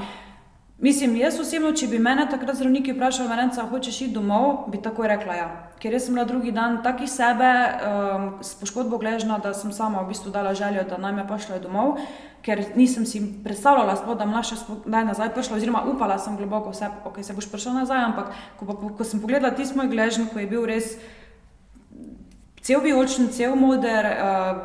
[0.77, 5.07] Mislim, jaz osebno, če bi me takrat zdravniki vprašali, da hočeš iti domov, bi takoj
[5.09, 5.47] rekla ja.
[5.81, 10.11] Ker sem bila drugi dan taki sebe, um, s poškodbo gležna, da sem sama v
[10.13, 11.97] bistvu dala željo, da naj me pošljajo domov,
[12.45, 16.69] ker nisem si predstavljala, spod, da bom še naj nazaj prišla, oziroma upala sem globoko,
[16.77, 20.29] da okay, se boš prišla nazaj, ampak ko, pa, ko sem pogledala tisti moj gležen,
[20.29, 20.93] ko je bil res
[22.67, 24.57] cel vijoličen, cel moder, uh,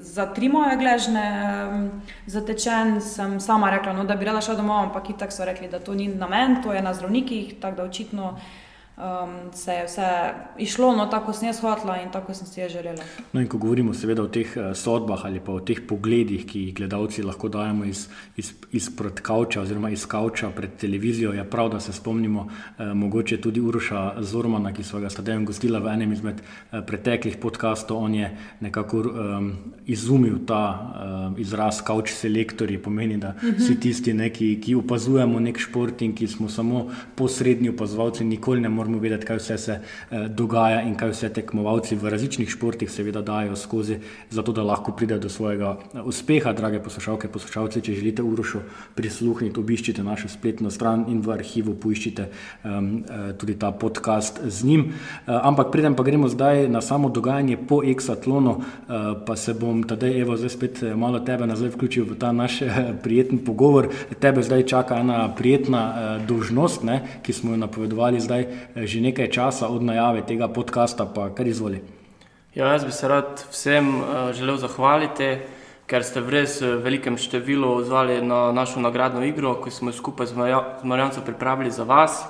[0.00, 1.26] za tri moje gležne
[1.72, 5.68] um, zatečen, sem sama rekla, no, da bi rada šla domov, ampak itak so rekli,
[5.72, 8.34] da to ni na meni, to je na zdravnikih, tako da očitno
[9.00, 10.08] um, se je vse
[10.58, 13.02] išlo, no tako sem jaz hotla in tako sem si je želela.
[13.32, 16.64] No in ko govorimo seveda o teh uh, sodbah ali pa o teh pogledih, ki
[16.66, 21.70] jih gledalci lahko dajemo iz, iz, izpred kavča oziroma iz kavča pred televizijo, je prav,
[21.70, 26.12] da se spomnimo uh, mogoče tudi Uroša Zormana, ki so ga stadejem gostila v enem
[26.12, 29.52] izmed uh, preteklih podkastov, on je nekako um,
[29.86, 33.52] izumil ta um, izraz kavč selektorji, pomeni, da uh mhm.
[33.52, 33.58] -huh.
[33.64, 38.60] vsi tisti, ne, ki, ki opazujemo nek šport in ki smo samo posrednji opazovalci, nikoli
[38.60, 42.50] ne moramo moramo vedeti, kaj vse se eh, dogaja in kaj vse tekmovalci v različnih
[42.50, 43.98] športih seveda dajo skozi,
[44.30, 46.52] zato da lahko pridejo do svojega eh, uspeha.
[46.52, 48.62] Drage poslušalke, poslušalci, če želite urošo
[48.94, 52.26] prisluhniti, obiščite našo spletno stran in v arhivu poiščite
[52.64, 53.04] um,
[53.38, 54.80] tudi ta podcast z njim.
[54.90, 58.64] Uh, ampak preden pa gremo zdaj na samo dogajanje po Exatlonu, uh,
[59.26, 62.60] pa se bom tedaj, Evo, zdaj spet malo tebe nazaj vključil v ta naš
[63.02, 63.88] prijeten pogovor.
[64.20, 68.46] Tebe zdaj čaka ena prijetna uh, dožnost, ne, ki smo jo napovedovali zdaj
[68.86, 71.80] že nekaj časa od najave tega podcasta, pa kar izvoli.
[72.54, 75.38] Ja, jaz bi se rad vsem uh, želel zahvaliti,
[75.86, 79.98] ker ste v res eh, velikem številu odzvali na našo nagradno igro, ki smo jo
[79.98, 80.38] skupaj z
[80.86, 82.22] Marjanom pripravili za vas.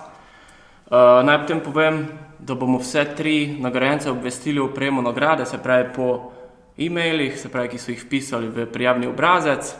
[0.89, 2.09] Uh, naj potem povem,
[2.41, 6.33] da bomo vse tri nagrajence obvestili o prejemu nagrade, se pravi po
[6.79, 9.77] e-mailih, se pravi, ki so jih vpisali v prijavni obrazec.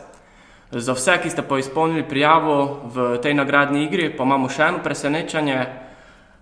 [0.71, 4.79] Za vse, ki ste pa izpolnili prijavo v tej nagradni igri, pa imamo še eno
[4.85, 5.90] presenečenje.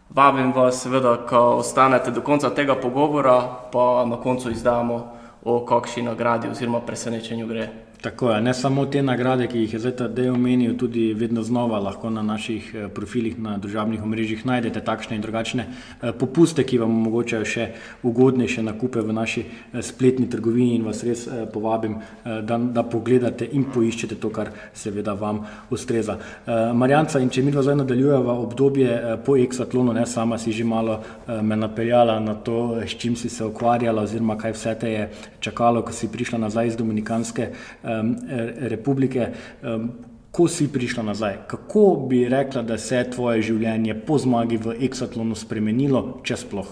[0.10, 4.98] Vabim vas, seveda, ko ostanete do konca tega pogovora, pa na koncu izdamo,
[5.44, 7.68] o kakšni nagradi oziroma presenečenju gre.
[8.02, 11.80] Tako je, ne samo te nagrade, ki jih je zdaj Tadej omenil, tudi vedno znova
[11.84, 16.80] lahko na naših eh, profilih na državnih omrežjih najdete takšne in drugačne eh, popuste, ki
[16.80, 17.66] vam omogočajo še
[18.04, 23.66] ugodnejše nakupe v naši eh, spletni trgovini in vas res povabim, da, da pogledate in
[23.74, 26.16] poiščete to, kar seveda vam ustreza.
[26.74, 31.56] Marjanca, in če mi zdaj nadaljujeva obdobje po Exatlonu, ne sama si že malo me
[31.56, 35.10] napeljala na to, s čim si se ukvarjala oziroma kaj vse te je
[35.40, 37.89] čakalo, ko si prišla nazaj iz Dominikanske um,
[38.72, 39.32] republike.
[40.32, 44.76] Ko si prišla nazaj, kako bi rekla, da se je tvoje življenje po zmagi v
[44.86, 46.70] Exatlonu spremenilo, če sploh?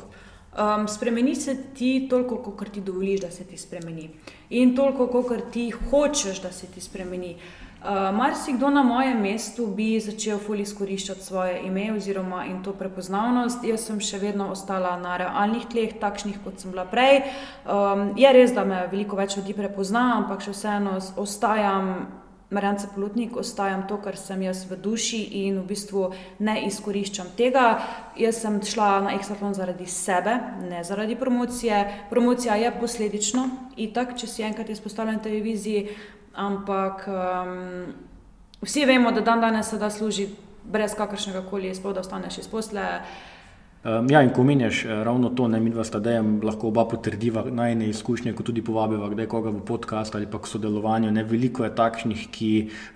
[0.57, 4.09] Um, spremeni se ti toliko, kot ti dovoliš, da se ti spremeni.
[4.57, 7.33] In toliko, kot ti hočeš, da se ti spremeni.
[7.33, 12.73] Uh, Uh, Marsikdo na mojem mestu bi začel fully izkoriščati svoje ime oziroma in to
[12.73, 13.61] prepoznavnost.
[13.63, 17.21] Jaz sem še vedno ostala na realnih tleh, takšnih kot sem bila prej.
[17.69, 22.07] Um, je res, da me veliko več ljudi prepozna, ampak še vseeno ostajam.
[22.49, 26.05] Marjance Polutnik, ostajam to, kar sem jaz v duši in v bistvu
[26.39, 27.81] ne izkoriščam tega.
[28.15, 31.81] Jaz sem šla na Exatlon zaradi sebe, ne zaradi promocije.
[32.09, 35.89] Promocija je posledično, in tako, če si enkrat izpostavljen na televiziji,
[36.37, 37.93] ampak um,
[38.61, 42.81] vsi vemo, da dan danes se da služiti brez kakršnega koli izpoda, ostaneš iz posle.
[42.81, 43.36] Uh,
[43.83, 46.87] Um, ja, in ko menjaš eh, ravno to, ne mi dva sta dejem, lahko oba
[46.89, 51.11] potrdiva najne izkušnje, kot tudi povabiva, kdaj koga v podcast ali pa k sodelovanju.
[51.13, 52.49] Ne, veliko je takšnih, ki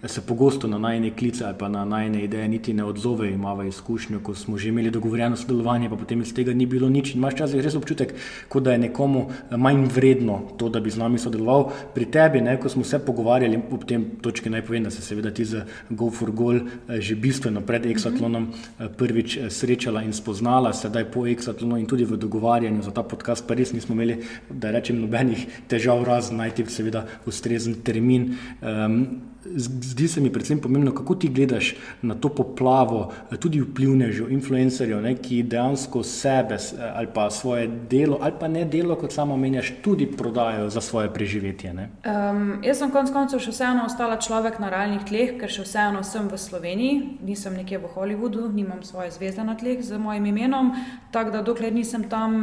[0.09, 4.23] se pogosto na najne klice ali pa na najne ideje niti ne odzovejo, imajo izkušnjo,
[4.25, 7.13] ko smo že imeli dogovorjeno sodelovanje, pa potem iz tega ni bilo nič.
[7.13, 8.15] In imaš časih res občutek,
[8.49, 11.69] kot da je nekomu eh, manj vredno to, da bi z nami sodeloval.
[11.93, 15.29] Pri tebi, ne, ko smo se pogovarjali, ob tem točki naj povem, da se seveda
[15.29, 18.49] ti za Go for Goal eh, že bistveno pred Exatlonom
[18.97, 23.57] prvič srečala in spoznala sedaj po Exatlonu in tudi v dogovarjanju za ta podcast, pa
[23.57, 28.33] res nismo imeli, da rečem, nobenih težav, razen najti seveda ustrezen termin.
[28.61, 35.01] Um, Zdi se mi predvsem pomembno, kako ti gledaš na to poplavo, tudi vplivnežev, influencerjev,
[35.01, 36.57] ne, ki dejansko sebe
[36.93, 41.09] ali pa svoje delo, ali pa ne delo, kot samo menjaš, tudi prodajajo za svoje
[41.13, 41.71] preživetje.
[41.71, 46.03] Um, jaz sem konec koncev še vseeno ostala človek na realnih tleh, ker še vseeno
[46.05, 50.75] sem v Sloveniji, nisem nekje v Hollywoodu, nimam svoje zvezde na tleh z mojim imenom.
[51.11, 52.41] Tako da dokler nisem tam,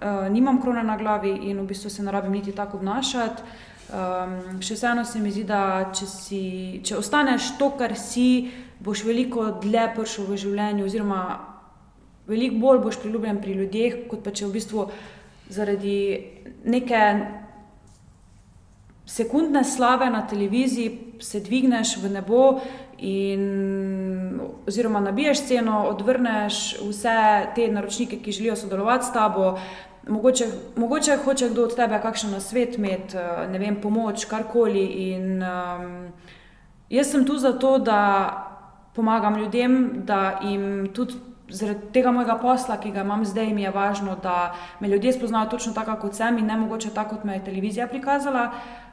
[0.00, 3.68] uh, nimam krone na glavi in v bistvu se ne rabim niti tako obnašati.
[3.88, 6.42] Um, še vseeno se mi zdi, da če, si,
[6.84, 8.50] če ostaneš to, kar si,
[8.84, 11.22] boš veliko dlje prišel v življenju, oziroma
[12.28, 14.84] veliko bolj boš priljubljen pri ljudeh, kot pa če v bistvu
[15.48, 15.98] zaradi
[16.68, 17.02] neke
[19.08, 22.42] sekundne slave na televiziji se dvigneš v nebo
[22.98, 27.18] in oziroma nabiješ ceno, odvrneš vse
[27.56, 29.54] te naročnike, ki želijo sodelovati s tabo,
[30.08, 34.84] mogoče, mogoče hoče kdo od tebe kakšen svet imeti, eh, ne vem, pomoč, karkoli.
[35.12, 36.12] In um,
[36.90, 38.44] jaz sem tu zato, da
[38.94, 41.14] pomagam ljudem, da jim tudi
[41.48, 45.48] zaradi tega mojega posla, ki ga imam zdaj, mi je važno, da me ljudje spoznajo
[45.48, 48.50] točno tako, kot sem in ne mogoče tako, kot me je televizija prikazala.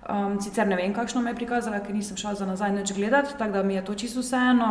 [0.10, 3.34] Um, sicer ne vem, kakšno me je prikazala, ker nisem šla za nazaj več gledati,
[3.38, 4.69] tako da mi je to čisto vseeno.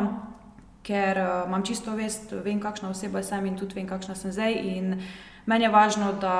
[0.85, 4.55] Ker uh, imam čisto vest, vem, kakšna oseba sem in tudi vem, kakšna sem zdaj.
[4.55, 5.01] In
[5.47, 6.37] meni je važno, da,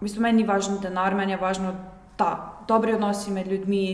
[0.00, 1.74] v bistvu, meni ni važno denar, meni je važno
[2.16, 2.30] ta
[2.68, 3.86] dobri odnosi med ljudmi,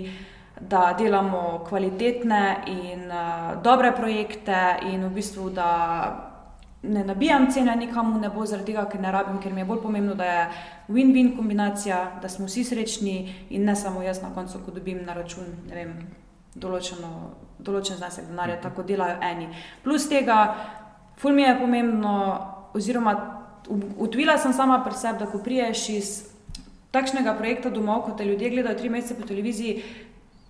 [0.61, 5.71] da delamo kvalitetne in uh, dobre projekte, in v bistvu, da
[6.83, 9.83] ne nabijam cene nikomu, ne bo zaradi tega, ker ne rabim, ker mi je bolj
[9.83, 10.47] pomembno, da je
[10.89, 13.17] win-win kombinacija, da smo vsi srečni
[13.51, 15.49] in ne samo jaz na koncu, ko dobim na račun.
[16.51, 17.09] Določeno,
[17.63, 19.47] določen znesek denarja, tako delajo eni.
[19.85, 20.39] Plus tega,
[21.21, 22.15] ful mi je pomembno,
[22.75, 23.15] oziroma
[23.99, 26.11] utvila sem sama pri sebi, da ko priješ iz
[26.91, 29.83] takšnega projekta domov, ko te ljudje gledajo tri mesece po televiziji,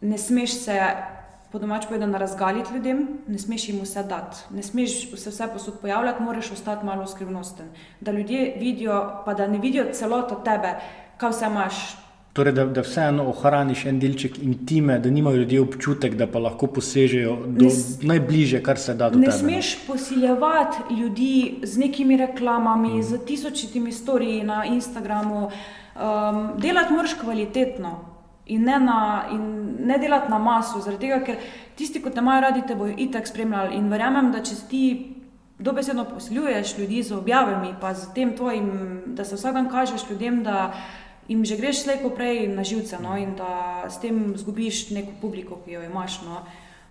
[0.00, 0.78] ne smeš se
[1.52, 5.80] po domač povedano razgaliti ljudem, ne smeš jim vse dati, ne smeš se vse posod
[5.80, 7.66] pojavljati, moraš ostati malo skrivnosten.
[8.00, 10.76] Da ljudje vidijo, pa da ne vidijo celoto tebe,
[11.16, 11.82] kaj vse imaš.
[12.32, 16.68] Torej, da, da vseeno ohraniš en delček intime, da nimajo ljudje občutek, da pa lahko
[16.70, 17.72] posežejo do ne,
[18.12, 19.36] najbližje, kar se da do ne tebe.
[19.36, 23.02] Ne smeš posiljevati ljudi z nekimi reklamami, mm.
[23.02, 25.44] z tisočitimi storiji na Instagramu.
[25.46, 27.98] Um, delati moraš kvalitetno
[28.46, 29.42] in ne, na, in
[29.86, 31.36] ne delati na maso, zaradi tega, ker
[31.76, 33.74] tisti, ki te imajo radi, te bojo itak spremljali.
[33.74, 34.84] In verjamem, da če ti
[35.58, 38.70] dobesedno posiljuješ ljudi z objavami, pa z tem tvojim,
[39.06, 40.72] da se vsak dan kažeš ljudem, da
[41.30, 45.60] jim že greš slejko prej na živce no, in da s tem zgubiš neko publiko,
[45.64, 46.22] ki jo imaš.
[46.26, 46.42] No.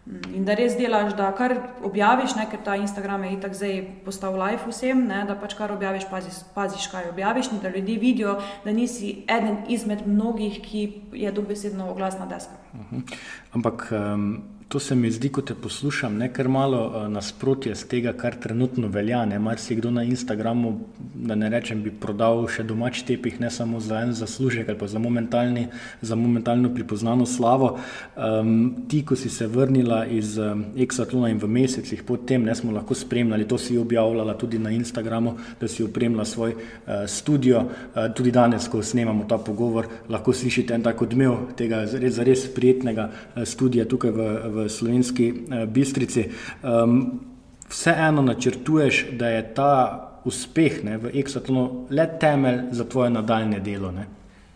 [0.07, 3.81] Mm, in da res delaš, da kar objaviš, ne, ker ta Instagram je itak zdaj
[4.05, 7.97] postal live vsem, ne, da pač kar objaviš, paziš, paziš kaj objaviš, in da ljudje
[7.99, 12.55] vidijo, da nisi eden izmed mnogih, ki je dobesedno oglasna deska.
[12.73, 12.95] Uh mhm.
[12.95, 13.19] -huh.
[13.53, 13.91] Ampak.
[13.91, 14.58] Um...
[14.69, 18.87] To se mi zdi, ko te poslušam, nekaj malo uh, nasprotje z tega, kar trenutno
[18.87, 19.23] velja.
[19.41, 20.75] Mar si kdo na Instagramu,
[21.15, 24.87] da ne rečem, bi prodal še domač tepih, ne samo za en zaslužek ali pa
[24.87, 25.01] za,
[26.01, 27.79] za momentalno pripoznano slavo.
[28.13, 32.69] Um, ti, ko si se vrnila iz um, Exatlona in v mesecih potem, ne smo
[32.71, 37.65] lahko spremljali, to si objavljala tudi na Instagramu, da si opremila svoj uh, studio.
[37.65, 42.47] Uh, tudi danes, ko snemamo ta pogovor, lahko slišite en tak odmev tega res, res
[42.53, 44.29] prijetnega uh, studia tukaj v.
[44.45, 46.29] v slovenski eh, bistrici.
[46.63, 47.19] Um,
[47.69, 49.73] vseeno načrtuješ, da je ta
[50.25, 53.91] uspeh ne, v Exatlonu le temelj za tvoje nadaljne delo.
[53.91, 54.07] Ne?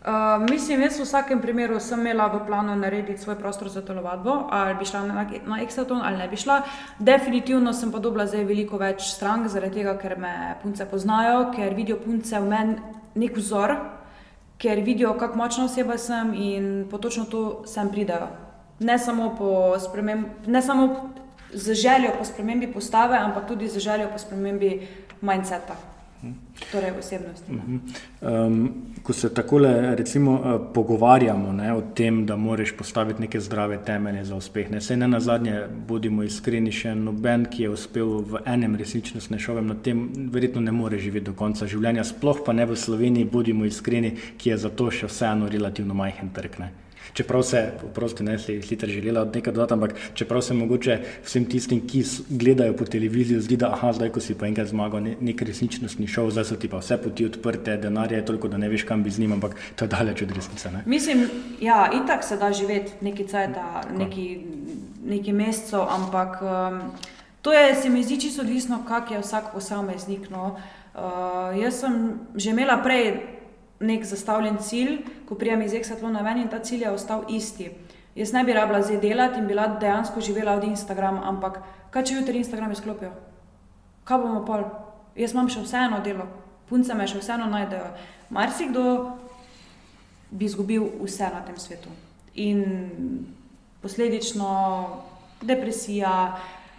[0.03, 4.49] Uh, mislim, jaz v vsakem primeru sem imela v planu narediti svoj prostor za telovadbo,
[4.51, 6.61] ali bi šla na, na Exaton ali ne bi šla.
[6.99, 11.71] Definitivno sem pa dobila zdaj veliko več strank, zaradi tega, ker me punce poznajo, ker
[11.73, 12.75] vidijo punce v meni
[13.15, 13.77] nek vzor,
[14.59, 18.42] ker vidijo, kako močna oseba sem in po točno to sem pridajo
[18.79, 19.35] ne samo,
[20.47, 21.11] ne samo
[21.53, 24.87] z željo po spremembi postave, ampak tudi z željo po spremembi
[25.21, 25.75] mindseta.
[26.71, 27.51] torej osebnosti.
[27.51, 28.47] Uh -huh.
[28.47, 29.59] um, ko se tako
[29.95, 34.81] recimo uh, pogovarjamo ne, o tem, da moraš postaviti neke zdrave temelje za uspeh, ne
[34.81, 39.67] se ne na zadnje, bodimo iskreni, še noben, ki je uspel v enem resničnostnem šovem,
[39.67, 43.65] na tem verjetno ne more živeti do konca življenja, sploh pa ne v Sloveniji, bodimo
[43.65, 46.59] iskreni, ki je zato še vseeno relativno majhen trg.
[46.59, 46.82] Ne
[47.13, 51.81] čeprav se, prosti, ne si sicer želela nekaj dodati, ampak čeprav se mogoče vsem tistim,
[51.87, 55.41] ki gledajo po televiziji, zdi, da aha, zdaj, ko si pa enkrat zmagal, ne, nek
[55.41, 58.87] resničnostni šov, zdaj so ti pa vse poti odprte, denar je toliko, da ne veš,
[58.89, 60.71] kam bi z njim, ampak to je daleč od resnice.
[60.71, 60.83] Ne?
[60.85, 61.27] Mislim,
[61.61, 63.57] ja, itak se da živeti neki cajt,
[63.97, 64.27] neki,
[65.05, 66.79] neki mesecev, ampak um,
[67.41, 70.29] to je, se mi zdi, čisto odvisno, kak je vsak posameznik.
[70.29, 70.55] No.
[70.93, 73.17] Uh, jaz sem že imela prej
[73.83, 77.69] nek zastavljen cilj, ko prijem iz Exatlona ven in ta cilj je ostal isti.
[78.15, 81.59] Jaz ne bi rabila zdaj delati in bila dejansko živela od Instagrama, ampak
[81.91, 83.11] kaj če jutri Instagram izklopijo?
[84.03, 84.65] Kaj bomo pol?
[85.15, 86.27] Jaz imam še vseeno delo,
[86.69, 87.89] punce me še vseeno najdejo.
[88.33, 88.83] Marsikdo
[90.31, 91.89] bi izgubil vse na tem svetu.
[92.41, 92.63] In
[93.81, 94.49] posledično
[95.41, 96.13] depresija,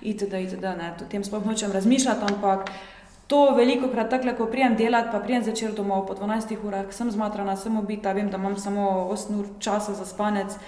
[0.03, 2.71] itd., itd., ne, o tem sploh nočem razmišljati, ampak
[3.27, 7.11] To veliko krat tako, ko prijem delati, pa prijem začer domov po 12 urah, sem
[7.11, 10.59] zmatrana, sem obita, vem, da imam samo 8 ur časa za spanec.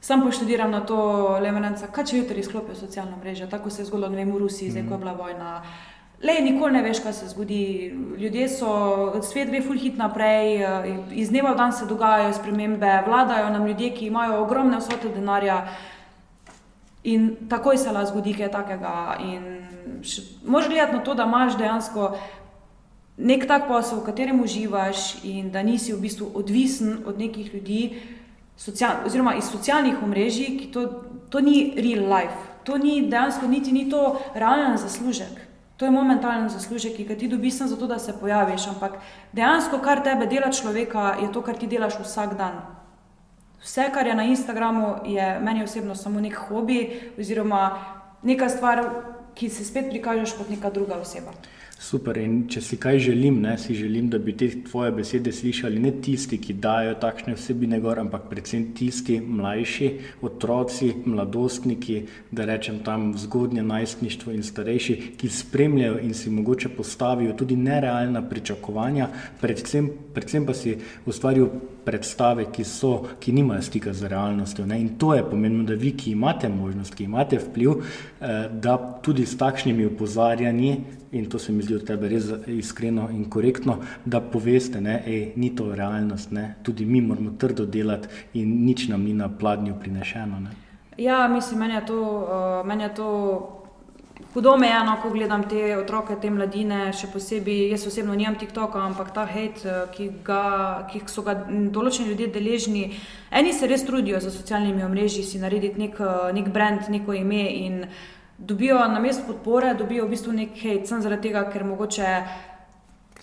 [0.00, 0.96] Sam poštudiram na to
[1.42, 4.94] levenenca, kaj če jutri izklopijo socialno mrežo, tako se je zgodilo v Rusiji, zdaj ko
[4.94, 5.62] je bila vojna.
[6.22, 7.94] Le, nikoli ne veš, kaj se zgodi.
[8.18, 10.60] Ljudje so, svet gre full hit naprej,
[11.16, 15.62] iz dneva v dan se dogajajo spremembe, vladajo nam ljudje, ki imajo ogromne vsote denarja
[17.04, 19.16] in takoj se lahko zgodi kaj takega.
[19.24, 19.69] In
[20.44, 22.18] Možeš gledati na to, da imaš dejansko
[23.16, 28.00] nek tak posel, v katerem uživaš in da nisi v bistvu odvisen od nekih ljudi,
[28.56, 30.86] social, oziroma iz socialnih omrežij, ki to,
[31.28, 32.48] to ni real life.
[32.64, 35.50] To ni dejansko niti ni to realen zaslužek.
[35.76, 38.66] To je momentalen zaslužek, ki ga ti dobiš samo zato, da se pojaviš.
[38.68, 38.98] Ampak
[39.32, 42.60] dejansko, kar tebe dela človeka, je to, kar ti delaš vsak dan.
[43.62, 47.78] Vse, kar je na Instagramu, je meni osebno samo nek hobi oziroma
[48.22, 48.84] neka stvar,
[49.40, 51.32] ќе се спет прикажеш под нека друга осеба.
[51.80, 52.18] Super.
[52.20, 55.94] In če si kaj želim, ne, si želim, da bi te tvoje besede slišali ne
[56.04, 59.88] tisti, ki dajo takšne vsebine gor, ampak predvsem tisti mlajši,
[60.28, 61.96] otroci, mladostniki,
[62.36, 68.26] da rečem tam zgodnje najstništvo in starejši, ki spremljajo in si mogoče postavijo tudi nerealna
[68.28, 69.08] pričakovanja,
[69.40, 70.76] predvsem, predvsem pa si
[71.08, 71.48] ustvarijo
[71.84, 74.66] predstave, ki, so, ki nimajo stika z realnostjo.
[74.66, 74.80] Ne?
[74.80, 79.26] In to je pomembno, da vi, ki imate možnost, ki imate vpliv, eh, da tudi
[79.26, 80.76] s takšnimi upozarjanji,
[81.12, 84.98] in to se mi zdi od tebe res iskreno in korektno, da poveste, da
[85.36, 86.54] ni to realnost, ne?
[86.62, 90.40] tudi mi moramo trdo delati in nič nam ni na pladnju prinešeno.
[90.40, 90.50] Ne?
[90.98, 92.02] Ja, mislim, meni je to.
[92.02, 93.10] Uh, meni je to
[94.34, 98.36] Hudo me je, no, ko gledam te otroke, te mladine, še posebej, jaz osebno nimam
[98.38, 100.42] TikToka, ampak ta hate, eh, ki, ga,
[100.92, 102.84] ki so ga določeni ljudje deležni.
[103.34, 107.42] Eni se res trudijo za socialnimi omrežji, si narediti nek, eh, nek brand, neko ime
[107.50, 107.84] in
[108.40, 112.14] dobijo na mestu podpore, dobijo v bistvu nek hate, sem zaradi tega, ker mogoče.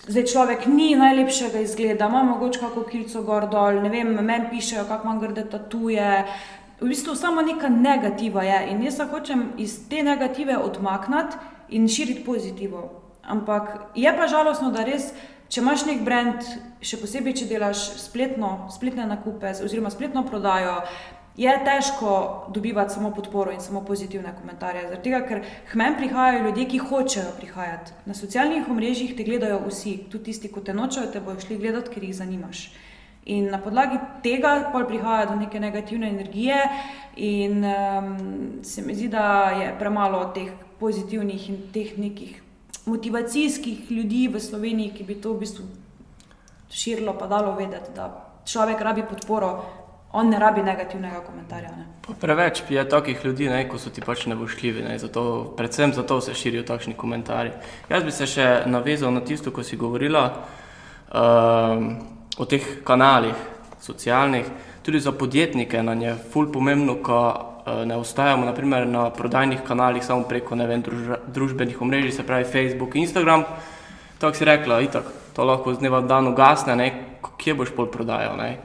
[0.08, 4.86] Zdaj človek ni najlepšega izgleda, ima mogoče kako kilico gor dol, ne vem, meni pišejo,
[4.88, 6.06] kako manj grde tatuje,
[6.80, 11.36] v bistvu samo neka negativa je in jaz hočem iz te negative odmakniti
[11.68, 13.02] in širiti pozitivo.
[13.22, 15.10] Ampak je pa žalostno, da res,
[15.48, 16.46] če imaš nek brand,
[16.80, 20.78] še posebej, če delaš spletno, spletne nakupe oziroma spletno prodajo.
[21.38, 26.40] Je težko dobivati samo podporo in samo pozitivne komentarje, zaradi tega, ker k meni prihajajo
[26.48, 27.92] ljudje, ki hočejo prihajati.
[28.10, 31.94] Na socialnih omrežjih te gledajo vsi, tudi tisti, ki te nočejo, te bojo šli gledati,
[31.94, 32.64] ker jih zanimaš.
[33.30, 36.58] In na podlagi tega prihaja do neke negativne energije,
[37.16, 38.12] in um,
[38.62, 42.42] se mi zdi, da je premalo teh pozitivnih in teh nekih
[42.86, 45.66] motivacijskih ljudi v Sloveniji, ki bi to v bistvu
[46.70, 48.10] širilo, pa dalo vedeti, da
[48.44, 49.86] človek rabi podporo.
[50.12, 51.70] On ne rabi negativnega komentarja.
[52.20, 54.82] Preveč je takih ljudi, ne, ko so ti pač nevošljivi.
[54.82, 57.52] Ne, zato, predvsem zato se širijo takšni komentarji.
[57.90, 60.24] Jaz bi se še navezal na tisto, ko si govorila.
[61.12, 61.92] Um,
[62.38, 63.36] o teh kanalih,
[63.80, 64.48] socialnih,
[64.82, 67.20] tudi za podjetnike nam je ful pomembno, ko
[67.66, 72.44] eh, ne ostajamo naprimer, na prodajnih kanalih samo preko vem, druž, družbenih omrežij, se pravi
[72.44, 73.44] Facebook, Instagram.
[74.18, 75.04] Tako si rekla, itak,
[75.36, 76.92] to lahko z dneva v dan ugasne, ne,
[77.38, 78.36] kje boš pol prodajal.
[78.40, 78.56] Ne.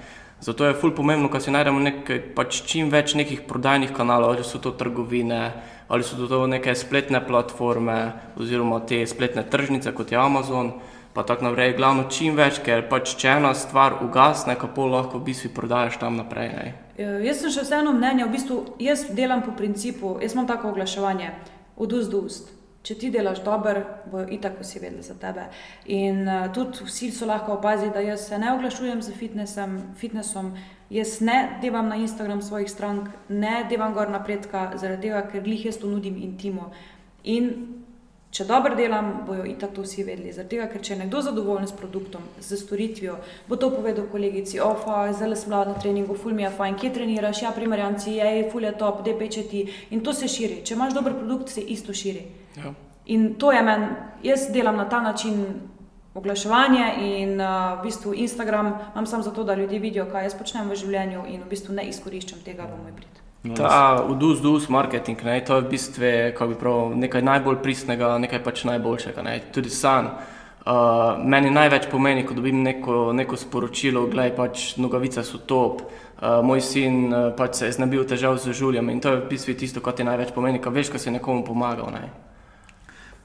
[0.44, 4.44] Zato je ful pomembno, da si najdemo nekaj, pač čim več nekih prodajnih kanalov, ali
[4.44, 5.54] so to trgovine,
[5.88, 10.74] ali so to neke spletne platforme, oziroma te spletne tržnice, kot je Amazon
[11.14, 11.76] pa tako naprej.
[11.78, 16.18] Glavno čim več, ker pač če ena stvar ugasne, kako lahko v bistvu prodajaš tam
[16.18, 16.50] naprej.
[16.50, 16.74] Ne?
[16.98, 20.74] E, jaz sem še vseeno mnenja, v bistvu jaz delam po principu, jaz imam tako
[20.74, 21.30] oglaševanje
[21.78, 22.50] od ust do ust.
[22.84, 23.80] Če ti delaš dobro,
[24.12, 25.46] bojo itak vsi vedeli za tebe.
[25.86, 30.52] In uh, tudi vsi so lahko opazili, da jaz se ne oglašujem z fitnessom, fitnessom.
[30.90, 35.66] jaz ne devam na Instagram svojih strank, ne devam gor napredka, zaradi tega, ker jih
[35.66, 36.72] jaz to nudim intimo.
[37.24, 37.83] In
[38.34, 40.32] če dobro delam, bojo itak to vsi vedeli.
[40.34, 44.58] Zaradi tega, ker če je nekdo zadovoljen s produktom, z storitvijo, bo to povedal kolegici,
[44.64, 48.48] ofa, zelo sem bila na treningu, ful mi je fajn, kje treniraš, ja, primarjanci, je,
[48.52, 49.68] ful je top, de pečeti.
[49.94, 50.64] In to se širi.
[50.66, 52.26] Če imaš dober produkt, se isto širi.
[52.58, 52.74] Ja.
[53.14, 53.92] In to je meni,
[54.24, 55.44] jaz delam na ta način
[56.14, 60.70] oglaševanje in uh, v bistvu Instagram imam samo zato, da ljudje vidijo, kaj jaz počnem
[60.70, 63.23] v življenju in v bistvu ne izkoriščam tega v moj prid.
[63.44, 66.12] Ta udus-dus marketing, ne, to je v bistvu
[66.48, 69.22] bi prav, nekaj najbolj pristnega, nekaj pač najboljšega.
[69.22, 69.42] Ne.
[69.52, 70.08] Tudi san.
[70.64, 76.40] Uh, meni največ pomeni, ko dobim neko, neko sporočilo, da pač nogavice so top, uh,
[76.40, 79.58] moj sin uh, pač se je znabil težav z žuljem in to je v bistvu
[79.60, 81.92] tisto, kar ti največ pomeni, ko veš, ko si nekomu pomagal.
[81.92, 82.33] Ne.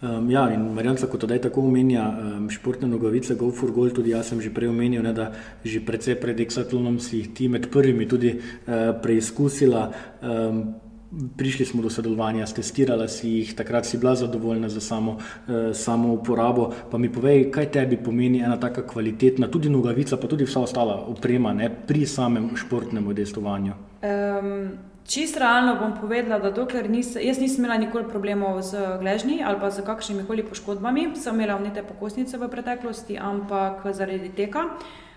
[0.00, 3.96] Um, ja, in Marjanca, kot da je tako omenja, um, športne nogavice, Go for Gold,
[3.98, 5.32] tudi jaz sem že prej omenil, ne, da
[5.64, 9.88] že predvsej pred Exatlonom si jih ti med prvimi tudi uh, preizkusila.
[10.22, 10.62] Um,
[11.08, 15.16] Prišli smo do sodelovanja, testirala si jih, takrat si bila zadovoljna za samo,
[15.48, 16.68] eh, samo uporabo.
[16.90, 21.00] Pa mi povej, kaj tebi pomeni ena taka kvalitetna, tudi nogavica, pa tudi vsa ostala
[21.08, 23.72] oprema ne, pri samem športnem udejstovanju.
[24.04, 24.68] Um,
[25.08, 29.56] Čisto realno bom povedala, da dokler nis, jaz nisem imela nikoli problemov z gležnji ali
[29.60, 34.66] pa z kakšnimi koli poškodbami, sem imela vnete pokostnice v preteklosti, ampak zaradi tega,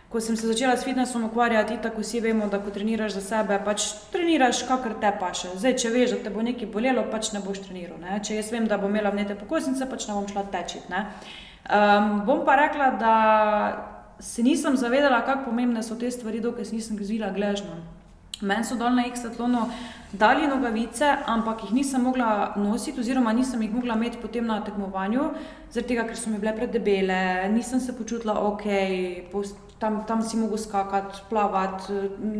[0.07, 3.59] ko sem se začela s fitnessom ukvarjati, tako vsi vemo, da ko treniraš za sebe,
[3.65, 5.51] pač treniraš, kakor te paše.
[5.59, 7.99] Zdaj, če veš, da te bo nekaj bolelo, pač ne boš treniral.
[7.99, 8.23] Ne?
[8.23, 10.87] Če jaz vem, da bom imela vnete pokostnice, pač ne bom šla tečiti.
[11.67, 13.15] Um, bom pa rekla, da
[14.23, 17.99] se nisem zavedala, kako pomembne so te stvari, dokler nisem zvila gležnjo.
[18.41, 19.67] Meni so dol na Exatlonu
[20.13, 25.27] dali nogavice, ampak jih nisem mogla nositi, oziroma nisem jih mogla imeti potem na tekmovanju,
[25.71, 28.65] zaradi tega, ker so mi bile predebele, nisem se počutila ok,
[29.79, 31.93] tam, tam si mogla skakati, plavati,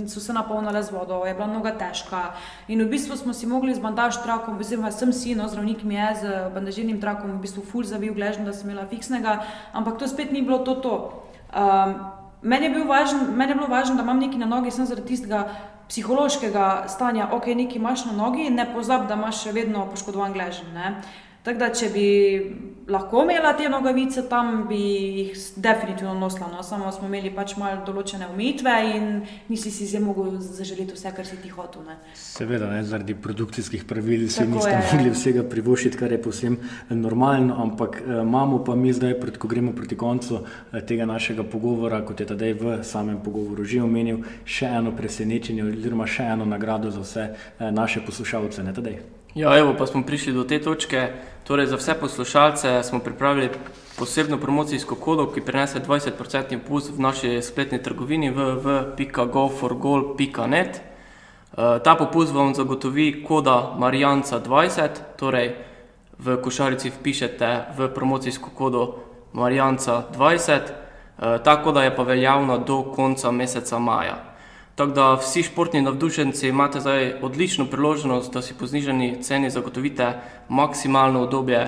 [0.10, 2.34] so se napolnile z vodo, je bila noga težka.
[2.68, 5.95] In v bistvu smo si mogli z bandaž trakom, oziroma sem si, no, zdravnik mi
[5.95, 6.24] je z
[6.54, 9.38] bandažirnim trakom v bistvu full zavil gležnjo, da sem imela fiksnega,
[9.74, 10.76] ampak to spet ni bilo to.
[10.82, 10.95] to.
[11.54, 14.88] Um, Meni je, bil važen, meni je bilo važno, da imam nekaj na nogi, sem
[14.89, 15.43] zaradi tistega
[15.92, 20.78] psihološkega stanja, ok, nekaj imaš na nogi, ne pozabi, da imaš še vedno poškodovan gležen.
[21.42, 22.08] Tako da, če bi
[22.92, 26.48] lahko imela te nogavice, tam bi jih definitivno nosila.
[26.52, 26.64] No?
[26.64, 29.08] Samo smo imeli pač malo določene omejitve in
[29.50, 31.82] nisi si zdaj mogel zaželiti vse, kar si ti hotel.
[31.88, 31.98] Ne?
[32.18, 36.58] Seveda, ne, zaradi produkcijskih pravil si niste mogli vsega privoščiti, kar je povsem
[36.89, 41.48] normalno, ampak eh, imamo pa mi zdaj, pred, ko gremo proti koncu eh, tega našega
[41.48, 46.46] pogovora, kot je tedaj v samem pogovoru že omenil, še eno presenečenje oziroma še eno
[46.46, 48.68] nagrado za vse eh, naše poslušalce.
[48.68, 49.02] Ne, tedaj?
[49.36, 51.08] Ja, evo, pa smo prišli do te točke.
[51.48, 53.50] Torej, za vse poslušalce smo pripravili
[53.98, 60.82] posebno promocijsko kodo, ki prinese 20% popust v naši spletni trgovini www.goforgoal.net.
[61.52, 65.56] Uh, ta popust vam zagotovi koda Marijanca20, torej
[66.20, 68.96] v košarici vpišete v promocijsko kodo
[69.34, 70.62] Marijanca20.
[70.62, 70.68] Uh,
[71.44, 74.31] ta koda je pa veljavna do konca meseca maja.
[74.82, 80.14] Tako da vsi športni navdušenci imate zdaj odlično priložnost, da si po znižani ceni zagotovite
[80.50, 81.60] maksimalno obdobje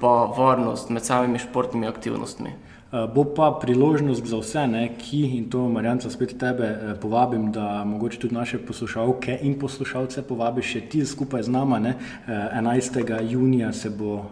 [0.00, 2.50] pa varnost med samimi športnimi aktivnostmi.
[2.96, 7.52] Eh, Bo pa priložnost za vse, ne, ki in to, Marjanca, spet tebe eh, povabim,
[7.52, 11.78] da mogoče tudi naše poslušalke in poslušalce povabiš še ti skupaj z nama.
[11.78, 11.94] Ne.
[12.26, 13.00] Eh, 11.
[13.22, 14.24] junija se bo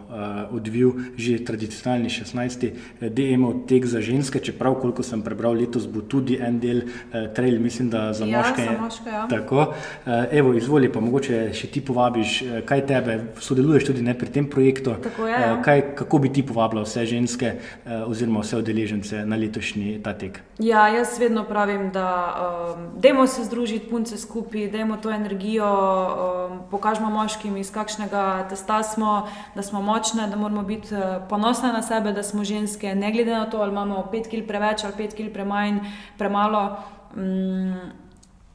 [0.51, 2.71] odvil že tradicionalni 16.
[3.01, 6.81] DM tek za ženske, čeprav, koliko sem prebral, letos bo tudi en del
[7.35, 8.63] trail, mislim, da za Ja, moške.
[8.63, 9.27] za moške, ja.
[9.27, 9.73] Tako,
[10.31, 12.35] evo, izvoli pa mogoče še ti povabiš,
[12.65, 14.95] kaj tebe, sodeluješ tudi ne, pri tem projektu.
[15.03, 15.61] Tako Eh, ja.
[15.61, 17.53] kaj, kako bi ti povabila vse ženske
[18.07, 20.41] oziroma vse udeležence na letošnji ta tek?
[20.59, 22.07] Ja, jaz vedno pravim, da
[22.75, 28.83] um, dajmo se združiti, punce skupaj, dajmo to energijo, um, pokažemo moškim, iz kakšnega testa
[28.83, 33.11] smo, da smo močne, da moramo biti uh, ponosne na sebe, da smo ženske, ne
[33.11, 35.79] glede na to, ali imamo 5 kg preveč ali 5 kg premanj,
[36.17, 36.77] premalo.
[37.15, 38.05] Um,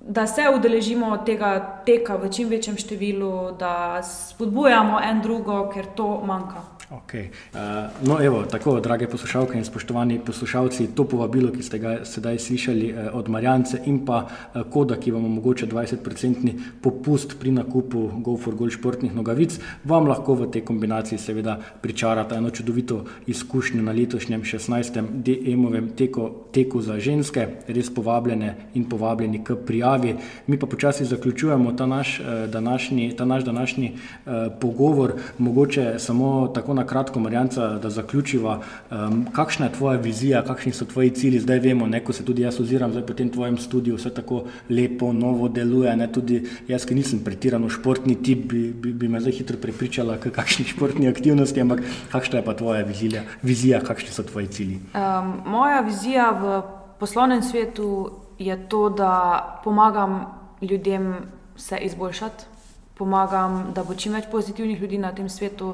[0.00, 6.06] Da se udeležimo tega teka v čim večjem številu, da spodbujamo en drugo, ker to
[6.24, 6.64] manjka.
[6.90, 7.30] Okay.
[7.54, 12.38] Uh, no, evo, tako, drage poslušalke in spoštovani poslušalci, to povabilo, ki ste ga sedaj
[12.42, 16.50] slišali uh, od Marjance in pa uh, koda, ki vam omogoča 20%
[16.82, 23.04] popust pri nakupu GoForGold športnih nogavic, vam lahko v tej kombinaciji seveda pričarata eno čudovito
[23.26, 25.22] izkušnjo na letošnjem 16.
[25.22, 30.16] DM-ovem teku, teku za ženske, res povabljene in povabljeni k prijavi.
[30.46, 36.48] Mi pa počasi zaključujemo ta naš, uh, današnji, ta naš današnji uh, pogovor, mogoče samo
[36.48, 38.60] tako na kratko, Marjanca, da zaključiva.
[38.90, 41.40] Um, kakšna je tvoja vizija, kakšni so tvoji cilji?
[41.44, 45.12] Zdaj vemo, ne, ko se tudi jaz oziram po tem tvojem studiu, vse tako lepo,
[45.12, 45.92] novo deluje.
[45.96, 50.16] Ne, tudi jaz, ki nisem pretirano športni tip, bi, bi, bi me zdaj hitro prepričala,
[50.24, 54.80] kakšni športni aktivnosti, ampak kakšna je pa tvoja vizija, vizija kakšni so tvoji cilji?
[54.94, 56.62] Um, moja vizija v
[57.00, 59.12] poslovnem svetu je to, da
[59.64, 60.24] pomagam
[60.60, 61.14] ljudem
[61.56, 62.50] se izboljšati
[63.00, 65.72] pomagam, da bo čim več pozitivnih ljudi na tem svetu,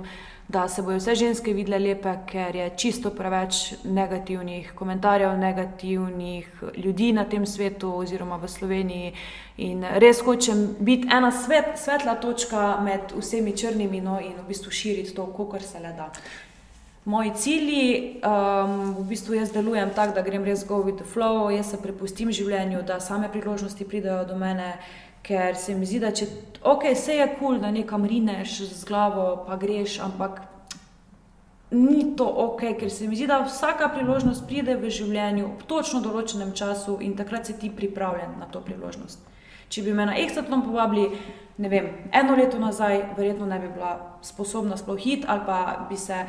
[0.49, 7.13] da se bodo vse ženske videle lepe, ker je čisto preveč negativnih komentarjev, negativnih ljudi
[7.13, 9.13] na tem svetu oziroma v Sloveniji.
[9.57, 14.71] In res hočem biti ena svet, svetla točka med vsemi črnimi no, in v bistvu
[14.71, 16.13] širiti to, kar se le da.
[17.07, 21.51] Moji cilji, um, v bistvu jaz delujem tako, da grem res go with the flow,
[21.55, 24.73] jaz se prepustim življenju, da same priložnosti pridejo do mene
[25.27, 26.29] ker se mi zdi, da če,
[26.63, 30.45] okay, se je kul, cool, da nekam rineš z glavo, pa greš, ampak
[31.75, 36.01] ni to ok, ker se mi zdi, da vsaka priložnost pride v življenju v točno
[36.05, 39.19] določenem času in takrat si ti pripravljen na to priložnost.
[39.67, 41.09] Če bi me na ekstratlon povabili,
[41.59, 45.99] ne vem, eno leto nazaj, verjetno ne bi bila sposobna sploh hit ali pa bi
[45.99, 46.23] se.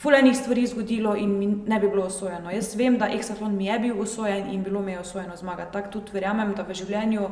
[0.00, 2.50] Fulejnih stvari zgodilo in mi ne bi bilo osvojeno.
[2.50, 5.72] Jaz vem, da Exatlon mi je bil osvojen in bilo mi je osvojeno zmagati.
[5.72, 7.28] Tako tudi verjamem, da v življenju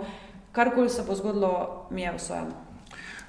[0.59, 2.68] karkoli se bo zgodilo, mi je vseeno.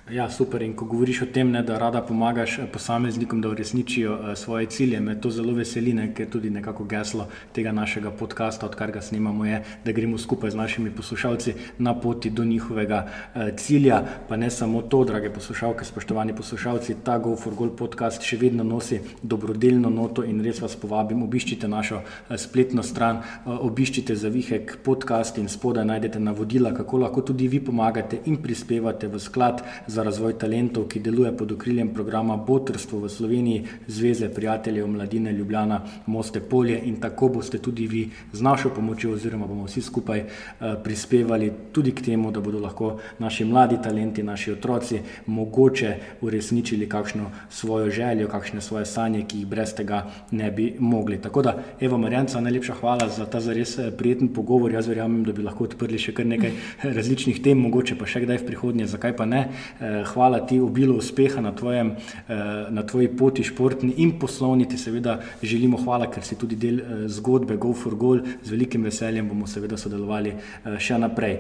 [0.09, 0.61] Ja, super.
[0.65, 4.65] In ko govoriš o tem, ne, da rada pomagaš eh, posameznikom, da uresničijo uh, svoje
[4.65, 9.03] cilje, me to zelo veseli, ne, ker tudi nekako geslo tega našega podcasta, odkar ga
[9.05, 13.99] snimamo, je, da gremo skupaj z našimi poslušalci na poti do njihovega uh, cilja.
[14.29, 18.63] Pa ne samo to, drage poslušalke, spoštovani poslušalci, ta Go for Gold podcast še vedno
[18.63, 22.01] nosi dobrodelno noto in res vas povabim, obiščite našo
[22.37, 28.41] spletno stran, obiščite zavihek podcast in spodaj najdete navodila, kako lahko tudi vi pomagate in
[28.41, 33.63] prispevate v sklad za za razvoj talentov, ki deluje pod okriljem programa Botrstvo v Sloveniji,
[33.87, 39.47] Zveze prijateljev mladine Ljubljana, Moste Polje in tako boste tudi vi z našo pomočjo oziroma
[39.47, 44.51] bomo vsi skupaj uh, prispevali tudi k temu, da bodo lahko naši mladi talenti, naši
[44.51, 50.75] otroci mogoče uresničili kakšno svojo željo, kakšne svoje sanje, ki jih brez tega ne bi
[50.79, 51.19] mogli.
[51.21, 54.71] Tako da, Eva Marjanca, najlepša hvala za ta zares eh, prijeten pogovor.
[54.71, 58.43] Jaz verjamem, da bi lahko odprli še kar nekaj različnih tem, mogoče pa še kdaj
[58.45, 59.43] v prihodnje, zakaj pa ne.
[59.89, 61.95] Eh, hvala ti obilo uspeha na, tvojem,
[62.27, 62.33] eh,
[62.69, 64.69] na tvoji poti športni in poslovni.
[64.69, 68.19] Ti seveda želimo hvala, ker si tudi del eh, zgodbe Go for Goal.
[68.43, 70.35] Z velikim veseljem bomo seveda sodelovali
[70.77, 71.39] še naprej.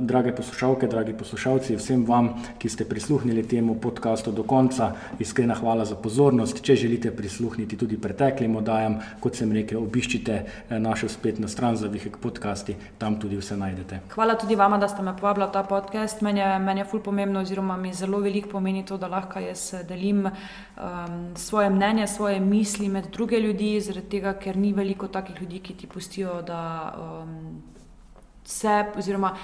[0.00, 2.28] Drage poslušalke, dragi poslušalci, vsem vam,
[2.62, 6.60] ki ste prisluhnili temu podkastu do konca, iskrena hvala za pozornost.
[6.62, 10.36] Če želite prisluhniti tudi preteklim oddajam, kot sem rekel, obiščite
[10.78, 13.98] našo spletno stran za Vihek podcasti, tam tudi vse najdete.
[14.14, 16.22] Hvala tudi vama, da ste me povabili v ta podcast.
[16.22, 19.74] Meni je, meni je ful pomembno, oziroma mi zelo veliko pomeni to, da lahko jaz
[19.88, 25.40] delim um, svoje mnenje, svoje misli med druge ljudi, zaradi tega, ker ni veliko takih
[25.40, 27.62] ljudi, ki ti pustijo, da um,
[28.44, 29.36] se, oziroma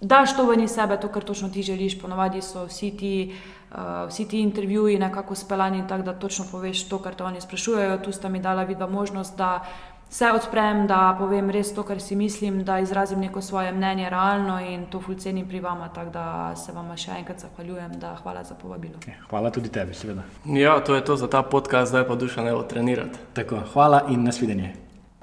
[0.00, 2.00] daš to ven iz sebe, to, kar točno ti želiš.
[2.00, 3.34] Ponovadi so vsi ti.
[3.66, 7.98] Uh, vsi ti intervjuji nekako speljani tako, da točno poveš to, kar te oni sprašujejo.
[7.98, 9.64] Tu sta mi dala vidva možnost, da
[10.08, 14.60] se odprem, da povem res to, kar si mislim, da izrazim neko svoje mnenje realno
[14.60, 15.88] in to fulcenim pri vama.
[15.88, 19.00] Tako da se vam še enkrat zahvaljujem, da hvala za povabilo.
[19.30, 20.22] Hvala tudi tebi, seveda.
[20.44, 23.18] Ja, to je to za ta podcast, zdaj pa duša ne bo trenirati.
[23.34, 24.74] Tako, hvala in nasvidenje.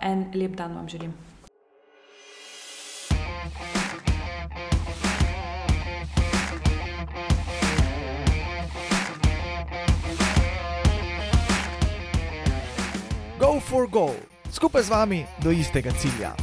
[0.01, 1.13] En lep dan vam želim.
[13.39, 14.32] Go for goal!
[14.53, 16.37] Skupaj z vami do istega cilja.